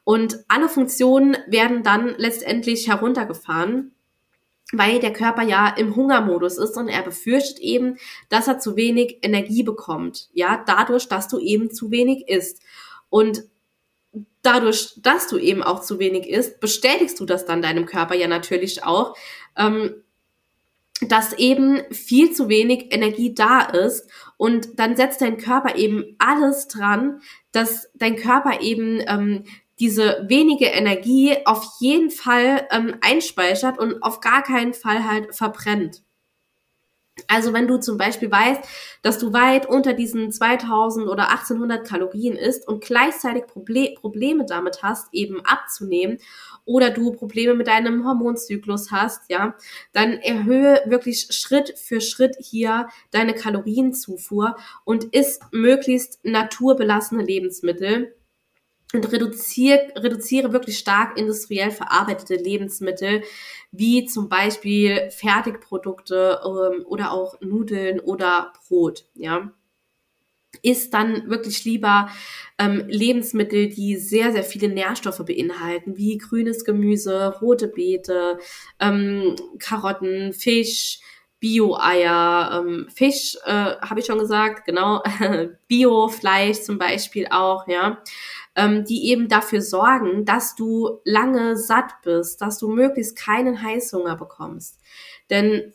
Und 0.05 0.45
alle 0.47 0.69
Funktionen 0.69 1.37
werden 1.49 1.83
dann 1.83 2.15
letztendlich 2.17 2.89
heruntergefahren, 2.89 3.93
weil 4.73 5.01
der 5.01 5.13
Körper 5.13 5.43
ja 5.43 5.69
im 5.69 5.97
Hungermodus 5.97 6.59
ist 6.59 6.77
und 6.77 6.89
er 6.89 7.03
befürchtet 7.03 7.59
eben, 7.59 7.99
dass 8.29 8.49
er 8.49 8.61
zu 8.61 8.77
wenig 8.77 9.19
Energie 9.23 9.65
bekommt. 9.65 10.29
Ja, 10.33 10.63
dadurch, 10.65 11.09
dass 11.09 11.27
du 11.27 11.39
eben 11.39 11.73
zu 11.73 11.91
wenig 11.91 12.29
isst. 12.29 12.63
Und 13.09 13.43
dadurch, 14.43 14.95
dass 14.99 15.29
du 15.29 15.39
eben 15.39 15.63
auch 15.63 15.83
zu 15.83 15.99
wenig 15.99 16.29
isst, 16.29 16.61
bestätigst 16.61 17.19
du 17.21 17.27
das 17.27 17.47
dann 17.47 17.63
deinem 17.63 17.87
Körper 17.87 18.15
ja 18.15 18.29
natürlich 18.29 18.85
auch. 18.85 19.17
Ähm, 19.57 19.95
dass 21.03 21.35
eben 21.35 21.83
viel 21.93 22.33
zu 22.33 22.49
wenig 22.49 22.87
Energie 22.95 23.35
da 23.35 23.61
ist 23.61 24.09
und 24.39 24.79
dann 24.79 24.97
setzt 24.97 25.21
dein 25.21 25.37
Körper 25.37 25.77
eben 25.77 26.17
alles 26.19 26.69
dran, 26.69 27.21
dass 27.53 27.91
dein 27.95 28.17
Körper 28.17 28.63
eben 28.63 29.03
ähm, 29.07 29.45
diese 29.79 30.25
wenige 30.27 30.67
Energie 30.67 31.37
auf 31.45 31.65
jeden 31.81 32.11
Fall 32.11 32.67
ähm, 32.71 32.97
einspeichert 33.03 33.79
und 33.79 34.03
auf 34.03 34.21
gar 34.21 34.43
keinen 34.43 34.73
Fall 34.73 35.07
halt 35.07 35.35
verbrennt. 35.35 36.03
Also 37.29 37.55
wenn 37.55 37.67
du 37.67 37.79
zum 37.79 37.97
Beispiel 37.97 38.31
weißt, 38.31 38.61
dass 39.03 39.19
du 39.19 39.33
weit 39.33 39.67
unter 39.67 39.95
diesen 39.95 40.31
2000 40.31 41.09
oder 41.09 41.31
1800 41.31 41.87
Kalorien 41.87 42.37
isst 42.37 42.69
und 42.69 42.85
gleichzeitig 42.85 43.47
Proble 43.47 43.95
Probleme 43.95 44.45
damit 44.47 44.83
hast, 44.83 45.09
eben 45.13 45.41
abzunehmen 45.45 46.19
oder 46.67 46.91
du 46.91 47.13
Probleme 47.13 47.55
mit 47.55 47.69
deinem 47.69 48.07
Hormonzyklus 48.07 48.91
hast, 48.91 49.31
ja, 49.31 49.55
dann 49.93 50.13
erhöhe 50.19 50.83
wirklich 50.87 51.29
Schritt 51.31 51.79
für 51.79 52.03
Schritt 52.03 52.37
hier 52.39 52.89
deine 53.13 53.35
Kalorienzufuhr 53.35 54.57
und 54.85 55.05
isst 55.05 55.43
möglichst 55.53 56.23
naturbelassene 56.25 57.23
Lebensmittel 57.23 58.16
und 58.97 59.13
reduziere, 59.13 59.93
reduziere 59.97 60.53
wirklich 60.53 60.79
stark 60.79 61.19
industriell 61.19 61.71
verarbeitete 61.71 62.35
Lebensmittel, 62.37 63.23
wie 63.71 64.07
zum 64.07 64.29
Beispiel 64.29 65.11
Fertigprodukte 65.11 66.41
ähm, 66.45 66.85
oder 66.87 67.13
auch 67.13 67.41
Nudeln 67.41 68.01
oder 68.01 68.53
Brot, 68.69 69.05
ja. 69.15 69.53
Ist 70.63 70.95
dann 70.95 71.29
wirklich 71.29 71.65
lieber 71.67 72.09
ähm, 72.59 72.85
Lebensmittel, 72.89 73.69
die 73.69 73.97
sehr, 73.97 74.33
sehr 74.33 74.43
viele 74.43 74.69
Nährstoffe 74.69 75.23
beinhalten, 75.27 75.99
wie 75.99 76.17
grünes 76.17 76.65
Gemüse, 76.65 77.37
rote 77.43 77.69
Beete, 77.69 78.39
ähm, 78.81 79.37
Karotten, 79.59 80.33
Fisch, 80.33 81.01
Bio-Eier, 81.41 82.65
ähm, 82.65 82.87
Fisch, 82.89 83.37
äh, 83.45 83.53
habe 83.53 84.01
ich 84.01 84.07
schon 84.07 84.19
gesagt, 84.19 84.65
genau, 84.65 85.03
Bio-Fleisch 85.69 86.63
zum 86.63 86.79
Beispiel 86.79 87.27
auch, 87.31 87.69
ja 87.69 88.03
ähm, 88.57 88.85
die 88.85 89.11
eben 89.11 89.29
dafür 89.29 89.61
sorgen, 89.61 90.25
dass 90.25 90.57
du 90.57 91.01
lange 91.05 91.57
satt 91.57 92.01
bist, 92.03 92.41
dass 92.41 92.59
du 92.59 92.69
möglichst 92.69 93.17
keinen 93.17 93.63
Heißhunger 93.63 94.17
bekommst. 94.17 94.79
Denn 95.31 95.75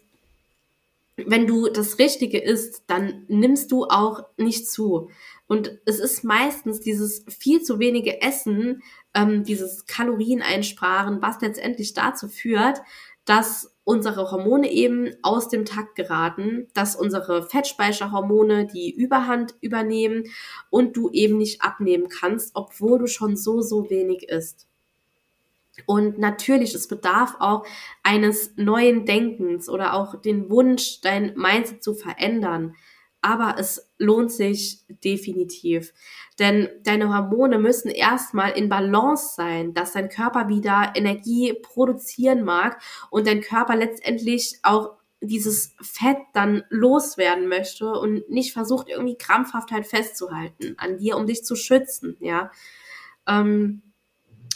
wenn 1.16 1.46
du 1.46 1.70
das 1.70 2.00
Richtige 2.00 2.40
isst, 2.40 2.84
dann 2.88 3.26
nimmst 3.28 3.72
du 3.72 3.86
auch 3.86 4.26
nicht 4.38 4.70
zu. 4.70 5.10
Und 5.48 5.78
es 5.86 6.00
ist 6.00 6.24
meistens 6.24 6.80
dieses 6.80 7.26
viel 7.28 7.62
zu 7.62 7.80
wenige 7.80 8.22
Essen, 8.22 8.82
ähm, 9.14 9.44
dieses 9.44 9.86
Kalorieneinsparen, 9.86 11.22
was 11.22 11.42
letztendlich 11.42 11.94
dazu 11.94 12.28
führt, 12.28 12.82
dass 13.26 13.71
unsere 13.84 14.32
Hormone 14.32 14.72
eben 14.72 15.12
aus 15.22 15.50
dem 15.50 15.66
Takt 15.66 15.96
geraten, 15.96 16.68
dass 16.74 16.96
unsere 16.96 17.44
Fettspeicherhormone 17.44 18.68
die 18.68 18.92
Überhand 18.94 19.56
übernehmen 19.62 20.26
und 20.70 20.96
du 20.96 21.10
eben 21.10 21.38
nicht 21.38 21.62
abnehmen 21.62 22.08
kannst, 22.08 22.52
obwohl 22.56 23.00
du 23.00 23.08
schon 23.08 23.36
so, 23.36 23.62
so 23.62 23.90
wenig 23.90 24.30
isst. 24.30 24.68
Und 25.86 26.20
natürlich, 26.20 26.76
es 26.76 26.88
bedarf 26.88 27.36
auch 27.40 27.66
eines 28.04 28.54
neuen 28.56 29.06
Denkens 29.06 29.70
oder 29.70 29.94
auch 29.94 30.20
den 30.22 30.50
Wunsch, 30.50 31.02
dein 31.02 31.34
Mindset 31.36 31.82
zu 31.82 31.94
verändern 31.94 32.76
aber 33.22 33.56
es 33.60 33.92
lohnt 33.98 34.32
sich 34.32 34.84
definitiv. 35.04 35.94
Denn 36.40 36.70
deine 36.84 37.14
Hormone 37.14 37.60
müssen 37.60 37.90
erstmal 37.90 38.52
in 38.52 38.70
Balance 38.70 39.36
sein, 39.36 39.74
dass 39.74 39.94
dein 39.94 40.10
Körper 40.10 40.50
wieder 40.50 40.94
Energie 40.96 41.54
produzieren 41.54 42.44
mag 42.44 42.82
und 43.10 43.28
dein 43.28 43.42
Körper 43.42 43.76
letztendlich 43.76 44.60
auch 44.64 44.96
dieses 45.22 45.76
Fett 45.82 46.18
dann 46.34 46.64
loswerden 46.70 47.48
möchte 47.48 47.92
und 47.92 48.28
nicht 48.30 48.54
versucht, 48.54 48.90
irgendwie 48.90 49.18
krampfhaft 49.18 49.72
halt 49.72 49.86
festzuhalten 49.86 50.74
an 50.78 50.98
dir, 50.98 51.16
um 51.16 51.28
dich 51.28 51.46
zu 51.46 51.56
schützen, 51.56 52.18
ja. 52.20 52.52
Ähm, 53.28 53.84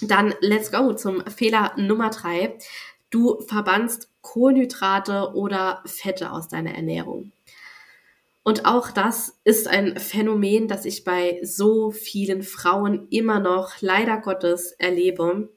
dann 0.02 0.34
let's 0.42 0.72
go 0.72 0.94
zum 0.94 1.26
Fehler 1.28 1.74
Nummer 1.78 2.10
drei. 2.10 2.58
Du 3.12 3.40
verbannst 3.42 4.10
Kohlenhydrate 4.22 5.34
oder 5.36 5.84
Fette 5.86 6.32
aus 6.32 6.48
deiner 6.48 6.74
Ernährung. 6.74 7.32
Und 8.48 8.68
auch 8.68 8.92
das 8.92 9.40
ist 9.44 9.68
ein 9.68 9.98
Phänomen, 9.98 10.68
das 10.68 10.86
ich 10.86 11.04
bei 11.04 11.40
so 11.42 11.90
vielen 11.90 12.44
Frauen 12.44 13.08
immer 13.10 13.40
noch 13.40 13.82
leider 13.82 14.18
Gottes 14.22 14.72
erlebe. 14.74 15.50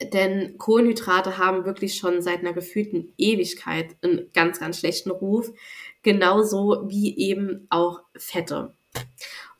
Denn 0.00 0.56
Kohlenhydrate 0.56 1.36
haben 1.36 1.66
wirklich 1.66 1.96
schon 1.96 2.22
seit 2.22 2.38
einer 2.38 2.54
gefühlten 2.54 3.12
Ewigkeit 3.18 3.94
einen 4.00 4.30
ganz, 4.32 4.58
ganz 4.58 4.78
schlechten 4.78 5.10
Ruf. 5.10 5.52
Genauso 6.02 6.84
wie 6.88 7.14
eben 7.18 7.66
auch 7.68 8.00
Fette. 8.16 8.74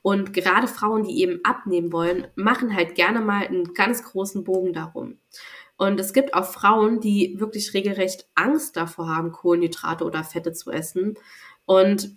Und 0.01 0.33
gerade 0.33 0.67
Frauen, 0.67 1.03
die 1.03 1.21
eben 1.21 1.41
abnehmen 1.43 1.93
wollen, 1.93 2.29
machen 2.33 2.75
halt 2.75 2.95
gerne 2.95 3.21
mal 3.21 3.45
einen 3.45 3.75
ganz 3.75 4.01
großen 4.01 4.43
Bogen 4.43 4.73
darum. 4.73 5.19
Und 5.77 5.99
es 5.99 6.13
gibt 6.13 6.33
auch 6.33 6.45
Frauen, 6.45 6.99
die 6.99 7.35
wirklich 7.39 7.75
regelrecht 7.75 8.27
Angst 8.33 8.75
davor 8.75 9.07
haben, 9.07 9.31
Kohlenhydrate 9.31 10.03
oder 10.03 10.23
Fette 10.23 10.53
zu 10.53 10.71
essen 10.71 11.15
und 11.67 12.09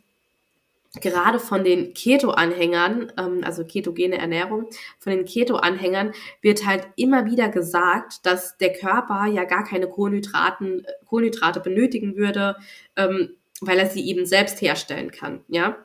gerade 1.00 1.38
von 1.38 1.62
den 1.62 1.92
Keto-Anhängern, 1.92 3.12
ähm, 3.18 3.42
also 3.44 3.64
ketogene 3.64 4.16
Ernährung, 4.16 4.66
von 4.98 5.12
den 5.12 5.24
Keto-Anhängern 5.24 6.12
wird 6.40 6.64
halt 6.66 6.88
immer 6.96 7.26
wieder 7.26 7.48
gesagt, 7.48 8.24
dass 8.24 8.56
der 8.58 8.72
Körper 8.72 9.26
ja 9.26 9.44
gar 9.44 9.64
keine 9.64 9.88
Kohlenhydraten, 9.88 10.86
Kohlenhydrate 11.06 11.60
benötigen 11.60 12.16
würde, 12.16 12.56
ähm, 12.96 13.36
weil 13.60 13.78
er 13.78 13.86
sie 13.86 14.06
eben 14.08 14.24
selbst 14.24 14.62
herstellen 14.62 15.10
kann, 15.10 15.44
ja. 15.48 15.76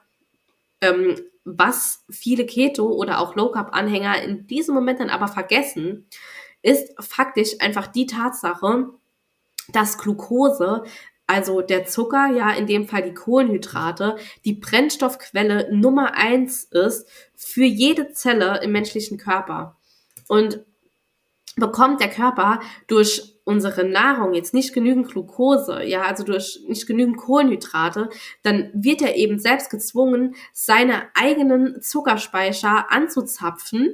Ähm, 0.81 1.15
was 1.43 2.03
viele 2.09 2.45
Keto- 2.45 2.93
oder 2.93 3.19
auch 3.19 3.35
Low-Carb-Anhänger 3.35 4.21
in 4.23 4.47
diesem 4.47 4.73
Moment 4.73 4.99
dann 4.99 5.09
aber 5.09 5.27
vergessen, 5.27 6.07
ist 6.61 6.95
faktisch 6.99 7.59
einfach 7.59 7.87
die 7.87 8.07
Tatsache, 8.07 8.89
dass 9.71 9.97
Glucose 9.97 10.83
also 11.27 11.61
der 11.61 11.85
Zucker, 11.85 12.27
ja 12.27 12.51
in 12.51 12.67
dem 12.67 12.87
Fall 12.87 13.01
die 13.01 13.13
Kohlenhydrate, 13.13 14.17
die 14.45 14.53
Brennstoffquelle 14.53 15.75
Nummer 15.75 16.15
eins 16.15 16.63
ist 16.63 17.07
für 17.35 17.65
jede 17.65 18.11
Zelle 18.11 18.61
im 18.63 18.71
menschlichen 18.71 19.17
Körper. 19.17 19.75
Und 20.27 20.63
bekommt 21.55 22.01
der 22.01 22.09
Körper 22.09 22.59
durch 22.87 23.35
unsere 23.45 23.85
Nahrung 23.85 24.33
jetzt 24.33 24.53
nicht 24.53 24.73
genügend 24.73 25.07
Glucose, 25.09 25.83
ja, 25.83 26.01
also 26.01 26.23
durch 26.23 26.59
nicht 26.67 26.87
genügend 26.87 27.17
Kohlenhydrate, 27.17 28.09
dann 28.41 28.71
wird 28.73 29.01
er 29.01 29.15
eben 29.15 29.39
selbst 29.39 29.69
gezwungen, 29.69 30.35
seine 30.51 31.03
eigenen 31.13 31.81
Zuckerspeicher 31.81 32.91
anzuzapfen 32.91 33.93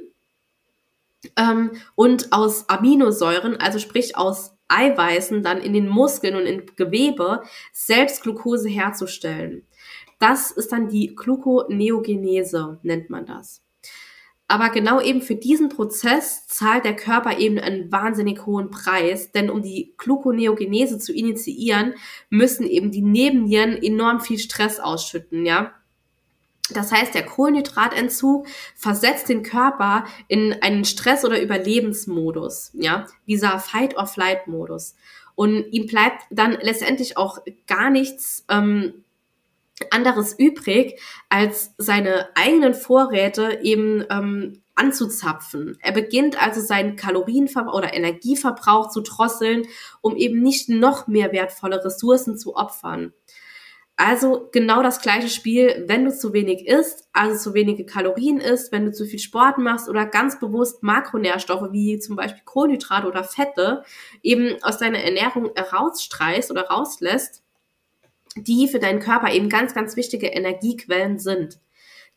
ähm, 1.36 1.72
und 1.94 2.32
aus 2.32 2.68
Aminosäuren, 2.68 3.56
also 3.56 3.78
sprich 3.78 4.16
aus 4.16 4.51
Eiweißen 4.72 5.42
dann 5.42 5.60
in 5.60 5.72
den 5.72 5.88
Muskeln 5.88 6.36
und 6.36 6.46
im 6.46 6.66
Gewebe 6.76 7.42
selbst 7.72 8.22
Glucose 8.22 8.68
herzustellen. 8.68 9.66
Das 10.18 10.50
ist 10.50 10.72
dann 10.72 10.88
die 10.88 11.14
Gluconeogenese, 11.14 12.78
nennt 12.82 13.10
man 13.10 13.26
das. 13.26 13.62
Aber 14.48 14.68
genau 14.68 15.00
eben 15.00 15.22
für 15.22 15.34
diesen 15.34 15.70
Prozess 15.70 16.46
zahlt 16.46 16.84
der 16.84 16.94
Körper 16.94 17.38
eben 17.38 17.58
einen 17.58 17.90
wahnsinnig 17.90 18.44
hohen 18.44 18.70
Preis, 18.70 19.32
denn 19.32 19.48
um 19.48 19.62
die 19.62 19.94
Gluconeogenese 19.96 20.98
zu 20.98 21.12
initiieren, 21.14 21.94
müssen 22.28 22.66
eben 22.66 22.90
die 22.90 23.00
Nebennieren 23.00 23.82
enorm 23.82 24.20
viel 24.20 24.38
Stress 24.38 24.78
ausschütten, 24.78 25.46
ja. 25.46 25.72
Das 26.72 26.92
heißt, 26.92 27.14
der 27.14 27.26
Kohlenhydratentzug 27.26 28.46
versetzt 28.74 29.28
den 29.28 29.42
Körper 29.42 30.04
in 30.28 30.56
einen 30.62 30.84
Stress- 30.84 31.24
oder 31.24 31.40
Überlebensmodus, 31.40 32.70
ja, 32.74 33.06
dieser 33.26 33.58
Fight-or-Flight-Modus. 33.58 34.94
Und 35.34 35.66
ihm 35.72 35.86
bleibt 35.86 36.22
dann 36.30 36.52
letztendlich 36.60 37.16
auch 37.16 37.38
gar 37.66 37.90
nichts 37.90 38.44
ähm, 38.48 39.04
anderes 39.90 40.38
übrig, 40.38 41.00
als 41.28 41.74
seine 41.78 42.28
eigenen 42.34 42.74
Vorräte 42.74 43.60
eben 43.62 44.04
ähm, 44.10 44.62
anzuzapfen. 44.74 45.78
Er 45.80 45.92
beginnt 45.92 46.40
also 46.42 46.60
seinen 46.60 46.96
Kalorienverbrauch 46.96 47.74
oder 47.74 47.94
Energieverbrauch 47.94 48.88
zu 48.88 49.02
drosseln, 49.02 49.66
um 50.00 50.16
eben 50.16 50.42
nicht 50.42 50.68
noch 50.68 51.06
mehr 51.06 51.32
wertvolle 51.32 51.84
Ressourcen 51.84 52.38
zu 52.38 52.56
opfern. 52.56 53.12
Also 54.04 54.48
genau 54.50 54.82
das 54.82 55.00
gleiche 55.00 55.28
Spiel, 55.28 55.84
wenn 55.86 56.04
du 56.04 56.12
zu 56.12 56.32
wenig 56.32 56.66
isst, 56.66 57.08
also 57.12 57.38
zu 57.38 57.54
wenige 57.54 57.86
Kalorien 57.86 58.40
isst, 58.40 58.72
wenn 58.72 58.84
du 58.84 58.90
zu 58.90 59.06
viel 59.06 59.20
Sport 59.20 59.58
machst 59.58 59.88
oder 59.88 60.06
ganz 60.06 60.40
bewusst 60.40 60.82
Makronährstoffe 60.82 61.70
wie 61.70 62.00
zum 62.00 62.16
Beispiel 62.16 62.42
Kohlenhydrate 62.44 63.06
oder 63.06 63.22
Fette 63.22 63.84
eben 64.20 64.60
aus 64.64 64.78
deiner 64.78 64.98
Ernährung 64.98 65.52
herausstreichst 65.54 66.50
oder 66.50 66.62
rauslässt, 66.62 67.44
die 68.34 68.66
für 68.66 68.80
deinen 68.80 68.98
Körper 68.98 69.32
eben 69.32 69.48
ganz, 69.48 69.72
ganz 69.72 69.94
wichtige 69.94 70.26
Energiequellen 70.26 71.20
sind. 71.20 71.60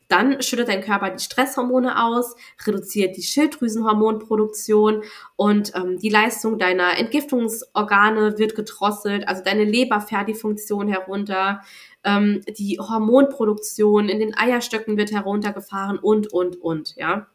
Dann 0.07 0.41
schüttet 0.41 0.67
dein 0.67 0.81
Körper 0.81 1.09
die 1.09 1.23
Stresshormone 1.23 2.03
aus, 2.03 2.35
reduziert 2.65 3.17
die 3.17 3.23
Schilddrüsenhormonproduktion 3.23 5.03
und 5.35 5.73
ähm, 5.75 5.97
die 5.99 6.09
Leistung 6.09 6.59
deiner 6.59 6.97
Entgiftungsorgane 6.97 8.37
wird 8.37 8.55
gedrosselt, 8.55 9.27
also 9.27 9.43
deine 9.43 9.63
Leber 9.63 10.01
fährt 10.01 10.29
die 10.29 10.33
Funktion 10.35 10.87
herunter, 10.87 11.61
ähm, 12.03 12.41
die 12.47 12.79
Hormonproduktion 12.79 14.09
in 14.09 14.19
den 14.19 14.37
Eierstöcken 14.37 14.97
wird 14.97 15.11
heruntergefahren 15.11 15.97
und, 15.97 16.31
und, 16.31 16.61
und, 16.61 16.95
ja. 16.95 17.27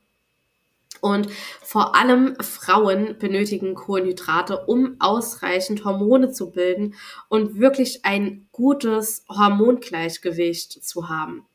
Und 1.00 1.30
vor 1.62 1.96
allem 1.96 2.36
Frauen 2.40 3.16
benötigen 3.18 3.74
Kohlenhydrate, 3.74 4.66
um 4.66 4.96
ausreichend 4.98 5.84
Hormone 5.84 6.30
zu 6.30 6.50
bilden 6.50 6.94
und 7.28 7.58
wirklich 7.58 8.04
ein 8.04 8.48
gutes 8.52 9.24
Hormongleichgewicht 9.28 10.84
zu 10.84 11.08
haben. 11.08 11.46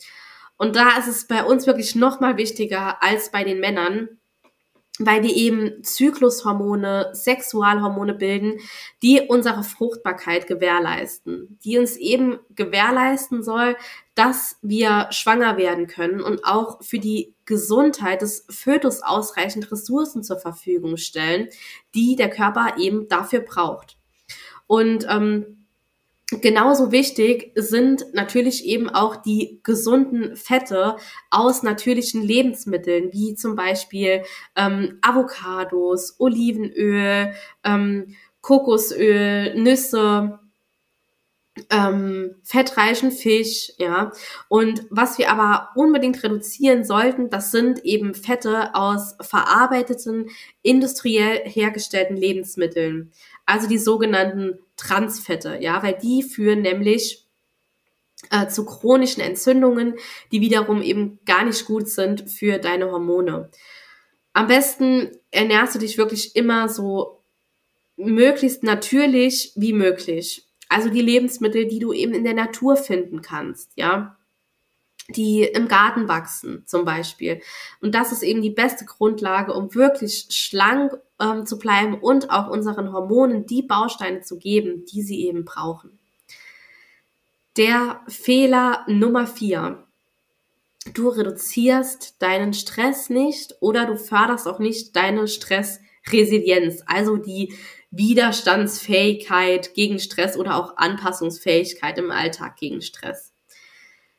Und 0.58 0.76
da 0.76 0.98
ist 0.98 1.08
es 1.08 1.28
bei 1.28 1.44
uns 1.44 1.68
wirklich 1.68 1.96
noch 1.96 2.20
mal 2.20 2.38
wichtiger 2.38 3.02
als 3.04 3.32
bei 3.32 3.44
den 3.44 3.60
Männern, 3.60 4.10
weil 5.00 5.24
wir 5.24 5.36
eben 5.36 5.84
Zyklushormone, 5.84 7.10
Sexualhormone 7.13 8.13
bilden, 8.13 8.60
die 9.02 9.22
unsere 9.22 9.63
Fruchtbarkeit 9.63 10.48
gewährleisten, 10.48 11.60
die 11.63 11.78
uns 11.78 11.98
eben 11.98 12.39
gewährleisten 12.56 13.44
soll, 13.44 13.76
dass 14.15 14.58
wir 14.62 15.08
schwanger 15.12 15.58
werden 15.58 15.88
können 15.88 16.22
und 16.22 16.46
auch 16.46 16.82
für 16.82 17.00
die 17.00 17.34
Gesundheit 17.44 18.22
des 18.22 18.46
Fötus 18.50 19.02
ausreichend 19.02 19.70
Ressourcen 19.70 20.24
zur 20.24 20.39
Verfügung 20.39 20.96
stellen, 20.96 21.50
die 21.94 22.15
der 22.15 22.30
Körper 22.30 22.78
eben 22.78 23.10
dafür 23.10 23.41
braucht. 23.41 23.98
Und 24.68 25.06
ähm, 25.10 25.64
Genauso 26.32 26.92
wichtig 26.92 27.52
sind 27.54 28.08
natürlich 28.14 28.66
eben 28.66 28.90
auch 28.90 29.16
die 29.16 29.60
gesunden 29.62 30.36
Fette 30.36 30.96
aus 31.30 31.62
natürlichen 31.62 32.24
Lebensmitteln, 32.24 33.14
wie 33.14 33.36
zum 33.36 33.56
Beispiel 33.56 34.24
ähm, 34.56 34.98
Avocados, 35.02 36.16
Olivenöl, 36.20 37.34
ähm, 37.64 38.16
Kokosöl, 38.42 39.54
Nüsse, 39.54 40.40
ähm, 41.70 42.36
fettreichen 42.44 43.12
Fisch, 43.12 43.72
ja. 43.78 44.12
Und 44.50 44.86
was 44.89 45.18
wir 45.18 45.32
aber 45.32 45.70
unbedingt 45.76 46.22
reduzieren 46.22 46.84
sollten, 46.84 47.30
das 47.30 47.52
sind 47.52 47.84
eben 47.86 48.13
Fette 48.13 48.76
aus 48.76 49.15
verarbeiteten, 49.22 50.30
industriell 50.62 51.48
hergestellten 51.48 52.18
Lebensmitteln. 52.18 53.12
Also 53.46 53.68
die 53.68 53.78
sogenannten 53.78 54.60
Transfette, 54.76 55.58
ja, 55.62 55.82
weil 55.82 55.98
die 56.02 56.24
führen 56.24 56.62
nämlich 56.62 57.26
äh, 58.32 58.48
zu 58.48 58.65
chronischen 58.65 59.22
Entzündungen, 59.22 59.96
die 60.32 60.41
wiederum 60.41 60.82
eben 60.82 61.20
gar 61.26 61.46
nicht 61.46 61.65
gut 61.65 61.88
sind 61.88 62.30
für 62.30 62.58
deine 62.58 62.91
Hormone. 62.91 63.50
Am 64.34 64.48
besten 64.48 65.12
ernährst 65.32 65.76
du 65.76 65.80
dich 65.80 65.98
wirklich 65.98 66.36
immer 66.36 66.68
so 66.68 67.22
möglichst 67.96 68.63
natürlich 68.63 69.54
wie 69.56 69.74
möglich. 69.74 70.46
Also 70.69 70.89
die 70.89 71.01
Lebensmittel, 71.01 71.67
die 71.67 71.80
du 71.80 71.93
eben 71.93 72.13
in 72.13 72.23
der 72.23 72.34
Natur 72.34 72.75
finden 72.75 73.21
kannst, 73.21 73.71
ja. 73.75 74.17
Die 75.10 75.43
im 75.43 75.67
Garten 75.67 76.08
wachsen, 76.08 76.63
zum 76.65 76.84
Beispiel. 76.84 77.39
Und 77.80 77.93
das 77.93 78.12
ist 78.12 78.23
eben 78.23 78.41
die 78.41 78.49
beste 78.49 78.86
Grundlage, 78.86 79.54
um 79.54 79.75
wirklich 79.75 80.28
schlank 80.32 80.93
ähm, 81.19 81.45
zu 81.45 81.60
bleiben 81.60 81.99
und 81.99 82.32
auch 82.32 82.49
unseren 82.49 82.91
Hormonen 82.91 83.45
die 83.45 83.62
Bausteine 83.62 84.21
zu 84.21 84.39
geben, 84.39 84.86
die 84.86 85.04
sie 85.04 85.28
eben 85.28 85.45
brauchen. 85.45 85.99
Der 87.58 88.01
Fehler 88.08 88.84
Nummer 88.88 89.28
vier. 89.28 89.84
Du 90.93 91.10
reduzierst 91.10 92.21
deinen 92.21 92.54
Stress 92.54 93.10
nicht 93.10 93.56
oder 93.60 93.86
du 93.86 93.97
förderst 93.97 94.47
auch 94.47 94.60
nicht 94.60 94.95
deine 94.95 95.28
Stressresilienz, 96.06 96.84
also 96.86 97.18
die 97.18 97.54
Widerstandsfähigkeit 97.91 99.74
gegen 99.74 100.00
Stress 100.00 100.38
oder 100.38 100.56
auch 100.58 100.78
Anpassungsfähigkeit 100.78 101.98
im 101.98 102.12
Alltag 102.12 102.58
gegen 102.58 102.82
Stress. 102.82 103.34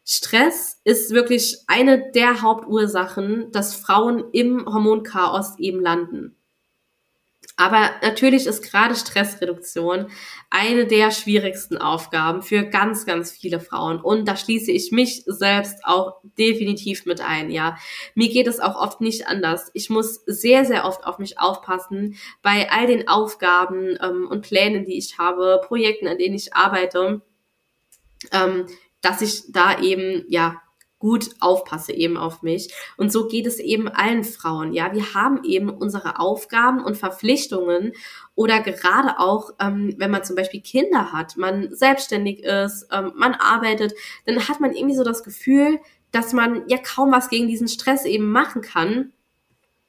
Stress 0.05 0.81
ist 0.85 1.11
wirklich 1.11 1.59
eine 1.67 2.11
der 2.13 2.43
Hauptursachen, 2.43 3.51
dass 3.53 3.75
Frauen 3.75 4.25
im 4.33 4.65
Hormonchaos 4.67 5.59
eben 5.59 5.81
landen. 5.81 6.36
Aber 7.57 7.91
natürlich 8.03 8.47
ist 8.47 8.63
gerade 8.63 8.95
Stressreduktion 8.95 10.09
eine 10.51 10.87
der 10.87 11.11
schwierigsten 11.11 11.79
Aufgaben 11.79 12.43
für 12.43 12.65
ganz, 12.65 13.07
ganz 13.07 13.33
viele 13.33 13.61
Frauen. 13.61 13.99
Und 13.99 14.29
da 14.29 14.37
schließe 14.37 14.71
ich 14.71 14.93
mich 14.93 15.23
selbst 15.25 15.79
auch 15.85 16.21
definitiv 16.39 17.07
mit 17.07 17.23
ein, 17.23 17.51
ja. 17.51 17.79
Mir 18.15 18.29
geht 18.29 18.47
es 18.47 18.61
auch 18.61 18.77
oft 18.77 19.01
nicht 19.01 19.27
anders. 19.27 19.71
Ich 19.73 19.89
muss 19.89 20.23
sehr, 20.27 20.67
sehr 20.67 20.85
oft 20.85 21.05
auf 21.07 21.19
mich 21.19 21.39
aufpassen 21.39 22.17
bei 22.43 22.71
all 22.71 22.87
den 22.87 23.09
Aufgaben 23.09 23.97
ähm, 24.03 24.29
und 24.29 24.43
Plänen, 24.43 24.85
die 24.85 24.99
ich 24.99 25.17
habe, 25.17 25.63
Projekten, 25.67 26.09
an 26.09 26.19
denen 26.19 26.35
ich 26.35 26.55
arbeite, 26.55 27.23
ähm, 28.33 28.67
dass 29.01 29.23
ich 29.23 29.51
da 29.51 29.81
eben, 29.81 30.27
ja, 30.29 30.61
gut 31.07 31.31
aufpasse 31.39 31.93
eben 31.93 32.17
auf 32.17 32.43
mich. 32.43 32.75
Und 32.97 33.13
so 33.13 33.29
geht 33.29 33.47
es 33.47 33.61
eben 33.61 33.87
allen 33.87 34.25
Frauen. 34.25 34.73
Ja, 34.73 34.93
wir 34.93 35.15
haben 35.15 35.45
eben 35.45 35.71
unsere 35.71 36.19
Aufgaben 36.19 36.83
und 36.83 36.97
Verpflichtungen 36.97 37.93
oder 38.35 38.61
gerade 38.61 39.21
auch, 39.21 39.51
ähm, 39.61 39.95
wenn 39.99 40.11
man 40.11 40.25
zum 40.25 40.35
Beispiel 40.35 40.61
Kinder 40.61 41.13
hat, 41.13 41.37
man 41.37 41.73
selbstständig 41.73 42.43
ist, 42.43 42.89
ähm, 42.91 43.13
man 43.15 43.35
arbeitet, 43.35 43.95
dann 44.25 44.49
hat 44.49 44.59
man 44.59 44.73
irgendwie 44.73 44.97
so 44.97 45.05
das 45.05 45.23
Gefühl, 45.23 45.79
dass 46.11 46.33
man 46.33 46.65
ja 46.67 46.79
kaum 46.79 47.13
was 47.13 47.29
gegen 47.29 47.47
diesen 47.47 47.69
Stress 47.69 48.05
eben 48.05 48.29
machen 48.33 48.61
kann. 48.61 49.13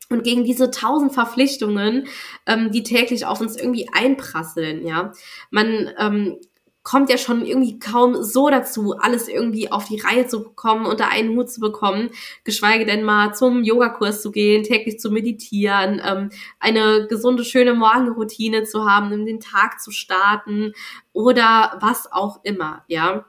Und 0.09 0.23
gegen 0.23 0.45
diese 0.45 0.71
tausend 0.71 1.13
Verpflichtungen, 1.13 2.07
ähm, 2.45 2.71
die 2.71 2.83
täglich 2.83 3.25
auf 3.25 3.41
uns 3.41 3.57
irgendwie 3.57 3.89
einprasseln, 3.91 4.85
ja. 4.87 5.11
Man 5.49 5.89
ähm, 5.97 6.37
kommt 6.87 7.09
ja 7.09 7.17
schon 7.17 7.45
irgendwie 7.45 7.79
kaum 7.79 8.23
so 8.23 8.49
dazu, 8.49 8.95
alles 8.97 9.27
irgendwie 9.27 9.69
auf 9.69 9.89
die 9.89 9.99
Reihe 9.99 10.25
zu 10.25 10.41
bekommen, 10.41 10.85
unter 10.85 11.09
einen 11.09 11.35
Hut 11.35 11.51
zu 11.51 11.59
bekommen, 11.59 12.11
geschweige 12.45 12.85
denn 12.85 13.03
mal 13.03 13.33
zum 13.33 13.61
Yogakurs 13.61 14.21
zu 14.21 14.31
gehen, 14.31 14.63
täglich 14.63 14.97
zu 14.97 15.11
meditieren, 15.11 16.01
ähm, 16.01 16.29
eine 16.61 17.05
gesunde, 17.09 17.43
schöne 17.43 17.73
Morgenroutine 17.73 18.63
zu 18.63 18.89
haben, 18.89 19.11
in 19.11 19.25
den 19.25 19.41
Tag 19.41 19.81
zu 19.81 19.91
starten 19.91 20.71
oder 21.11 21.77
was 21.81 22.09
auch 22.09 22.39
immer, 22.43 22.85
ja. 22.87 23.25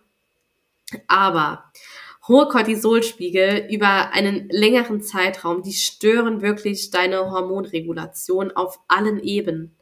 Aber 1.09 1.65
hohe 2.29 2.47
Cortisolspiegel 2.47 3.67
über 3.73 4.13
einen 4.13 4.49
längeren 4.51 5.03
Zeitraum, 5.03 5.63
die 5.63 5.73
stören 5.73 6.43
wirklich 6.43 6.91
deine 6.91 7.33
Hormonregulation 7.33 8.53
auf 8.53 8.79
allen 8.87 9.19
Ebenen 9.19 9.78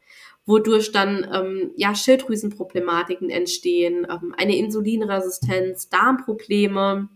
wodurch 0.47 0.93
dann 0.93 1.27
ähm, 1.33 1.73
ja 1.77 1.95
Schilddrüsenproblematiken 1.95 3.29
entstehen, 3.29 4.07
ähm, 4.09 4.35
eine 4.39 4.57
Insulinresistenz, 4.57 5.89
Darmprobleme. 5.89 7.09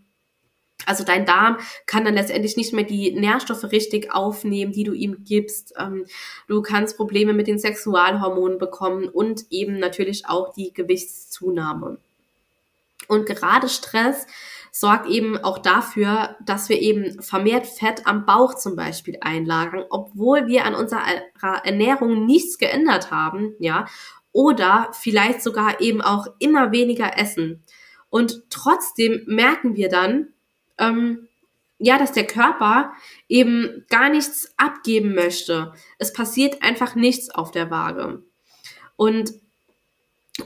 Also 0.87 1.05
dein 1.05 1.27
Darm 1.27 1.59
kann 1.87 2.05
dann 2.05 2.15
letztendlich 2.15 2.57
nicht 2.57 2.73
mehr 2.73 2.85
die 2.85 3.13
Nährstoffe 3.13 3.71
richtig 3.71 4.13
aufnehmen, 4.13 4.73
die 4.73 4.85
du 4.85 4.93
ihm 4.93 5.25
gibst. 5.25 5.75
Ähm, 5.79 6.07
du 6.49 6.61
kannst 6.63 6.97
Probleme 6.97 7.33
mit 7.33 7.47
den 7.47 7.59
Sexualhormonen 7.59 8.59
bekommen 8.59 9.09
und 9.09 9.45
eben 9.51 9.79
natürlich 9.79 10.27
auch 10.27 10.53
die 10.53 10.73
Gewichtszunahme. 10.73 11.99
Und 13.09 13.27
gerade 13.27 13.69
Stress 13.69 14.27
sorgt 14.73 15.07
eben 15.07 15.39
auch 15.39 15.59
dafür, 15.59 16.37
dass 16.45 16.69
wir 16.69 16.81
eben 16.81 17.23
vermehrt 17.23 17.67
Fett 17.67 18.07
am 18.07 18.27
Bauch 18.27 18.55
zum 18.55 18.77
Beispiel 18.77 19.19
einlagern, 19.21 19.85
obwohl 19.91 20.47
wir 20.47 20.65
an 20.65 20.75
unserer 20.75 21.65
Ernährung 21.65 22.27
nichts 22.27 22.59
geändert 22.59 23.11
haben, 23.11 23.55
ja, 23.59 23.87
oder 24.33 24.91
vielleicht 24.93 25.43
sogar 25.43 25.81
eben 25.81 26.01
auch 26.01 26.27
immer 26.39 26.73
weniger 26.73 27.19
essen. 27.19 27.65
Und 28.11 28.45
trotzdem 28.51 29.23
merken 29.27 29.77
wir 29.77 29.89
dann, 29.89 30.29
ähm, 30.79 31.29
ja, 31.79 31.99
dass 31.99 32.13
der 32.13 32.27
Körper 32.27 32.93
eben 33.29 33.85
gar 33.89 34.11
nichts 34.11 34.53
abgeben 34.57 35.15
möchte. 35.15 35.73
Es 35.99 36.13
passiert 36.13 36.63
einfach 36.63 36.95
nichts 36.95 37.31
auf 37.31 37.51
der 37.51 37.71
Waage. 37.71 38.23
Und 38.97 39.33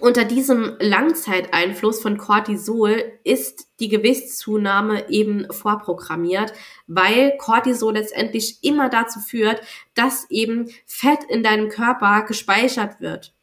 unter 0.00 0.24
diesem 0.24 0.76
Langzeiteinfluss 0.80 2.00
von 2.00 2.16
Cortisol 2.16 3.04
ist 3.22 3.68
die 3.80 3.88
Gewichtszunahme 3.88 5.10
eben 5.10 5.46
vorprogrammiert, 5.50 6.52
weil 6.86 7.36
Cortisol 7.38 7.94
letztendlich 7.94 8.58
immer 8.62 8.88
dazu 8.88 9.20
führt, 9.20 9.60
dass 9.94 10.28
eben 10.30 10.70
Fett 10.86 11.20
in 11.28 11.42
deinem 11.42 11.68
Körper 11.68 12.24
gespeichert 12.26 13.00
wird. 13.00 13.34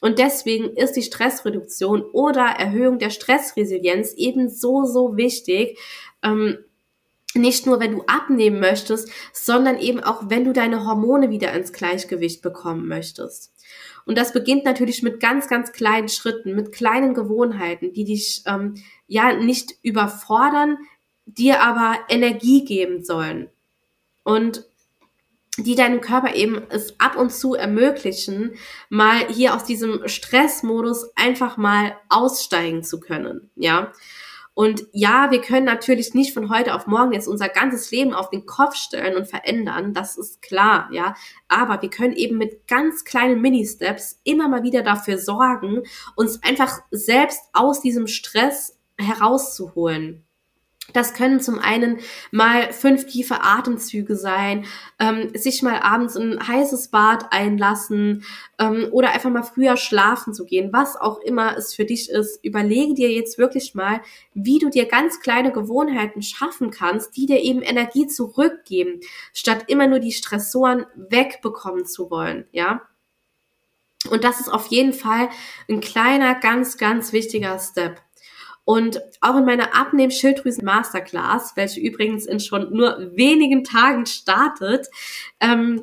Und 0.00 0.18
deswegen 0.18 0.76
ist 0.76 0.92
die 0.92 1.02
Stressreduktion 1.02 2.02
oder 2.02 2.44
Erhöhung 2.44 2.98
der 2.98 3.10
Stressresilienz 3.10 4.12
eben 4.14 4.48
so, 4.48 4.84
so 4.84 5.16
wichtig. 5.16 5.78
Ähm, 6.22 6.58
nicht 7.34 7.66
nur, 7.66 7.80
wenn 7.80 7.92
du 7.92 8.04
abnehmen 8.06 8.60
möchtest, 8.60 9.10
sondern 9.32 9.78
eben 9.78 10.00
auch, 10.00 10.22
wenn 10.28 10.44
du 10.44 10.52
deine 10.52 10.86
Hormone 10.86 11.30
wieder 11.30 11.52
ins 11.52 11.72
Gleichgewicht 11.72 12.42
bekommen 12.42 12.86
möchtest. 12.86 13.52
Und 14.08 14.16
das 14.16 14.32
beginnt 14.32 14.64
natürlich 14.64 15.02
mit 15.02 15.20
ganz, 15.20 15.48
ganz 15.48 15.70
kleinen 15.70 16.08
Schritten, 16.08 16.56
mit 16.56 16.72
kleinen 16.72 17.12
Gewohnheiten, 17.12 17.92
die 17.92 18.04
dich 18.04 18.42
ähm, 18.46 18.82
ja 19.06 19.34
nicht 19.34 19.74
überfordern, 19.82 20.78
dir 21.26 21.60
aber 21.62 21.98
Energie 22.08 22.64
geben 22.64 23.04
sollen. 23.04 23.50
Und 24.24 24.64
die 25.58 25.74
deinem 25.74 26.00
Körper 26.00 26.34
eben 26.34 26.62
es 26.70 26.98
ab 26.98 27.16
und 27.16 27.30
zu 27.30 27.54
ermöglichen, 27.54 28.54
mal 28.88 29.28
hier 29.28 29.54
aus 29.54 29.64
diesem 29.64 30.08
Stressmodus 30.08 31.10
einfach 31.14 31.58
mal 31.58 31.94
aussteigen 32.08 32.82
zu 32.82 33.00
können, 33.00 33.50
ja. 33.56 33.92
Und 34.58 34.88
ja, 34.90 35.30
wir 35.30 35.40
können 35.40 35.66
natürlich 35.66 36.14
nicht 36.14 36.34
von 36.34 36.50
heute 36.50 36.74
auf 36.74 36.88
morgen 36.88 37.12
jetzt 37.12 37.28
unser 37.28 37.48
ganzes 37.48 37.92
Leben 37.92 38.12
auf 38.12 38.28
den 38.28 38.44
Kopf 38.44 38.74
stellen 38.74 39.16
und 39.16 39.28
verändern, 39.28 39.94
das 39.94 40.18
ist 40.18 40.42
klar, 40.42 40.88
ja. 40.90 41.14
Aber 41.46 41.80
wir 41.80 41.90
können 41.90 42.14
eben 42.14 42.38
mit 42.38 42.66
ganz 42.66 43.04
kleinen 43.04 43.40
Mini-Steps 43.40 44.20
immer 44.24 44.48
mal 44.48 44.64
wieder 44.64 44.82
dafür 44.82 45.16
sorgen, 45.18 45.84
uns 46.16 46.42
einfach 46.42 46.80
selbst 46.90 47.40
aus 47.52 47.82
diesem 47.82 48.08
Stress 48.08 48.76
herauszuholen. 48.98 50.24
Das 50.94 51.12
können 51.12 51.40
zum 51.40 51.58
einen 51.58 51.98
mal 52.30 52.72
fünf 52.72 53.06
tiefe 53.06 53.42
Atemzüge 53.42 54.16
sein, 54.16 54.64
ähm, 54.98 55.30
sich 55.34 55.62
mal 55.62 55.80
abends 55.80 56.16
in 56.16 56.32
ein 56.32 56.48
heißes 56.48 56.88
Bad 56.88 57.26
einlassen 57.30 58.24
ähm, 58.58 58.88
oder 58.90 59.10
einfach 59.10 59.30
mal 59.30 59.42
früher 59.42 59.76
schlafen 59.76 60.32
zu 60.32 60.46
gehen, 60.46 60.72
was 60.72 60.96
auch 60.96 61.20
immer 61.20 61.56
es 61.58 61.74
für 61.74 61.84
dich 61.84 62.08
ist. 62.08 62.42
Überlege 62.42 62.94
dir 62.94 63.12
jetzt 63.12 63.36
wirklich 63.36 63.74
mal, 63.74 64.00
wie 64.32 64.58
du 64.58 64.70
dir 64.70 64.86
ganz 64.86 65.20
kleine 65.20 65.52
Gewohnheiten 65.52 66.22
schaffen 66.22 66.70
kannst, 66.70 67.16
die 67.16 67.26
dir 67.26 67.42
eben 67.42 67.60
Energie 67.60 68.06
zurückgeben, 68.06 69.00
statt 69.34 69.64
immer 69.66 69.86
nur 69.88 69.98
die 69.98 70.12
Stressoren 70.12 70.86
wegbekommen 70.96 71.84
zu 71.84 72.10
wollen, 72.10 72.46
ja. 72.50 72.82
Und 74.10 74.24
das 74.24 74.40
ist 74.40 74.48
auf 74.48 74.68
jeden 74.68 74.92
Fall 74.92 75.28
ein 75.68 75.80
kleiner, 75.80 76.34
ganz, 76.36 76.78
ganz 76.78 77.12
wichtiger 77.12 77.58
Step. 77.58 78.00
Und 78.68 79.00
auch 79.22 79.34
in 79.34 79.46
meiner 79.46 79.74
Abnehm-Schilddrüsen 79.74 80.62
Masterclass, 80.62 81.56
welche 81.56 81.80
übrigens 81.80 82.26
in 82.26 82.38
schon 82.38 82.70
nur 82.70 83.16
wenigen 83.16 83.64
Tagen 83.64 84.04
startet, 84.04 84.88
ähm, 85.40 85.82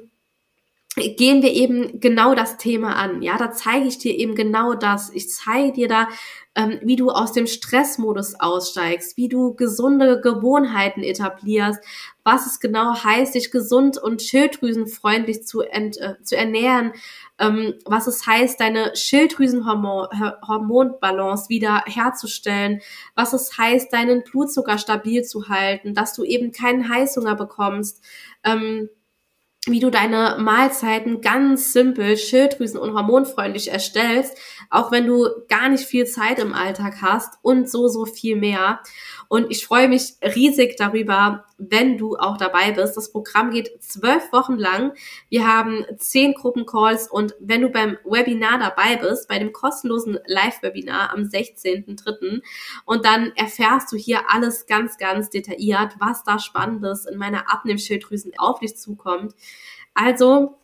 gehen 0.96 1.42
wir 1.42 1.52
eben 1.52 2.00
genau 2.00 2.36
das 2.36 2.58
Thema 2.58 2.96
an. 2.96 3.22
Ja, 3.22 3.38
da 3.38 3.52
zeige 3.52 3.88
ich 3.88 3.98
dir 3.98 4.16
eben 4.16 4.36
genau 4.36 4.74
das. 4.74 5.10
Ich 5.14 5.30
zeige 5.30 5.74
dir 5.74 5.90
da, 5.90 6.08
ähm, 6.56 6.80
wie 6.82 6.96
du 6.96 7.10
aus 7.10 7.34
dem 7.34 7.48
Stressmodus 7.48 8.40
aussteigst, 8.40 9.18
wie 9.18 9.28
du 9.28 9.56
gesunde 9.56 10.22
Gewohnheiten 10.22 11.04
etablierst, 11.04 11.82
was 12.24 12.46
es 12.46 12.62
genau 12.62 12.96
heißt, 12.96 13.36
dich 13.36 13.52
gesund 13.52 13.98
und 13.98 14.22
schilddrüsenfreundlich 14.22 15.46
zu, 15.46 15.60
ent, 15.62 15.98
äh, 15.98 16.14
zu 16.24 16.38
ernähren, 16.38 16.94
ähm, 17.40 17.74
was 17.84 18.08
es 18.08 18.26
heißt, 18.26 18.62
deine 18.62 18.96
Schilddrüsenhormonbalance 18.96 21.50
wieder 21.50 21.84
herzustellen, 21.86 22.80
was 23.16 23.34
es 23.34 23.58
heißt, 23.58 23.92
deinen 23.92 24.24
Blutzucker 24.24 24.78
stabil 24.78 25.24
zu 25.24 25.50
halten, 25.50 25.94
dass 25.94 26.14
du 26.14 26.24
eben 26.24 26.54
keinen 26.54 26.88
Heißhunger 26.88 27.36
bekommst, 27.36 28.02
ähm, 28.46 28.88
wie 29.66 29.80
du 29.80 29.90
deine 29.90 30.38
Mahlzeiten 30.40 31.22
ganz 31.22 31.74
simpel, 31.74 32.18
schilddrüsen- 32.18 32.80
und 32.80 32.94
hormonfreundlich 32.94 33.72
erstellst, 33.72 34.38
auch 34.70 34.92
wenn 34.92 35.08
du 35.08 35.28
gar 35.48 35.70
nicht 35.70 35.86
viel 35.86 36.06
Zeit 36.06 36.40
im 36.40 36.54
Alltag 36.54 37.02
hast 37.02 37.36
und 37.42 37.70
so, 37.70 37.88
so 37.88 38.06
viel 38.06 38.36
mehr. 38.36 38.80
Und 39.28 39.50
ich 39.52 39.66
freue 39.66 39.88
mich 39.88 40.16
riesig 40.22 40.76
darüber, 40.78 41.46
wenn 41.58 41.98
du 41.98 42.18
auch 42.18 42.38
dabei 42.38 42.72
bist. 42.72 42.98
Das 42.98 43.12
Programm 43.12 43.52
geht 43.52 43.82
zwölf 43.82 44.32
Wochen 44.32 44.56
lang. 44.56 44.94
Wir 45.30 45.48
haben 45.48 45.86
zehn 45.98 46.34
Gruppencalls 46.34 47.10
und 47.10 47.36
wenn 47.40 47.62
du 47.62 47.70
beim 47.70 47.98
Webinar 48.04 48.60
dabei 48.60 48.98
bist, 48.98 49.28
bei 49.28 49.40
dem 49.40 49.54
kostenlosen 49.54 50.20
Live-Webinar 50.26 51.12
am 51.12 51.22
16.03. 51.22 52.42
und 52.86 53.06
dann 53.06 53.32
erfährst 53.36 53.92
du 53.92 53.98
hier 53.98 54.22
alles 54.30 54.66
ganz, 54.66 54.98
ganz 54.98 55.30
detailliert, 55.30 55.96
was 56.00 56.24
da 56.24 56.40
Spannendes 56.40 57.06
in 57.06 57.18
meiner 57.18 57.52
Abnehmschilddrüsen 57.52 58.34
auf 58.38 58.60
dich 58.60 58.76
zukommt. 58.78 59.34
Also, 59.94 60.58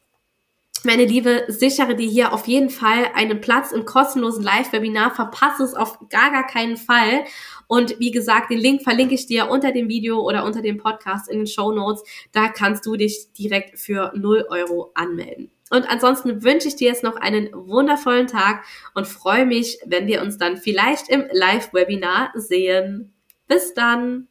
meine 0.85 1.05
Liebe, 1.05 1.45
sichere 1.47 1.95
dir 1.95 2.09
hier 2.09 2.33
auf 2.33 2.47
jeden 2.47 2.69
Fall 2.69 3.11
einen 3.13 3.41
Platz 3.41 3.71
im 3.71 3.85
kostenlosen 3.85 4.43
Live-Webinar. 4.43 5.13
Verpasse 5.13 5.63
es 5.63 5.73
auf 5.73 5.99
gar, 6.09 6.31
gar 6.31 6.47
keinen 6.47 6.77
Fall. 6.77 7.25
Und 7.67 7.99
wie 7.99 8.11
gesagt, 8.11 8.51
den 8.51 8.59
Link 8.59 8.81
verlinke 8.81 9.15
ich 9.15 9.27
dir 9.27 9.49
unter 9.49 9.71
dem 9.71 9.89
Video 9.89 10.21
oder 10.21 10.45
unter 10.45 10.61
dem 10.61 10.77
Podcast 10.77 11.29
in 11.29 11.39
den 11.39 11.47
Show 11.47 11.71
Notes. 11.71 12.03
Da 12.31 12.47
kannst 12.47 12.85
du 12.85 12.95
dich 12.95 13.31
direkt 13.33 13.79
für 13.79 14.11
0 14.15 14.45
Euro 14.49 14.91
anmelden. 14.93 15.51
Und 15.69 15.89
ansonsten 15.89 16.43
wünsche 16.43 16.67
ich 16.67 16.75
dir 16.75 16.89
jetzt 16.89 17.03
noch 17.03 17.15
einen 17.15 17.49
wundervollen 17.53 18.27
Tag 18.27 18.65
und 18.93 19.07
freue 19.07 19.45
mich, 19.45 19.79
wenn 19.85 20.05
wir 20.07 20.21
uns 20.21 20.37
dann 20.37 20.57
vielleicht 20.57 21.09
im 21.09 21.25
Live-Webinar 21.31 22.31
sehen. 22.35 23.13
Bis 23.47 23.73
dann! 23.73 24.27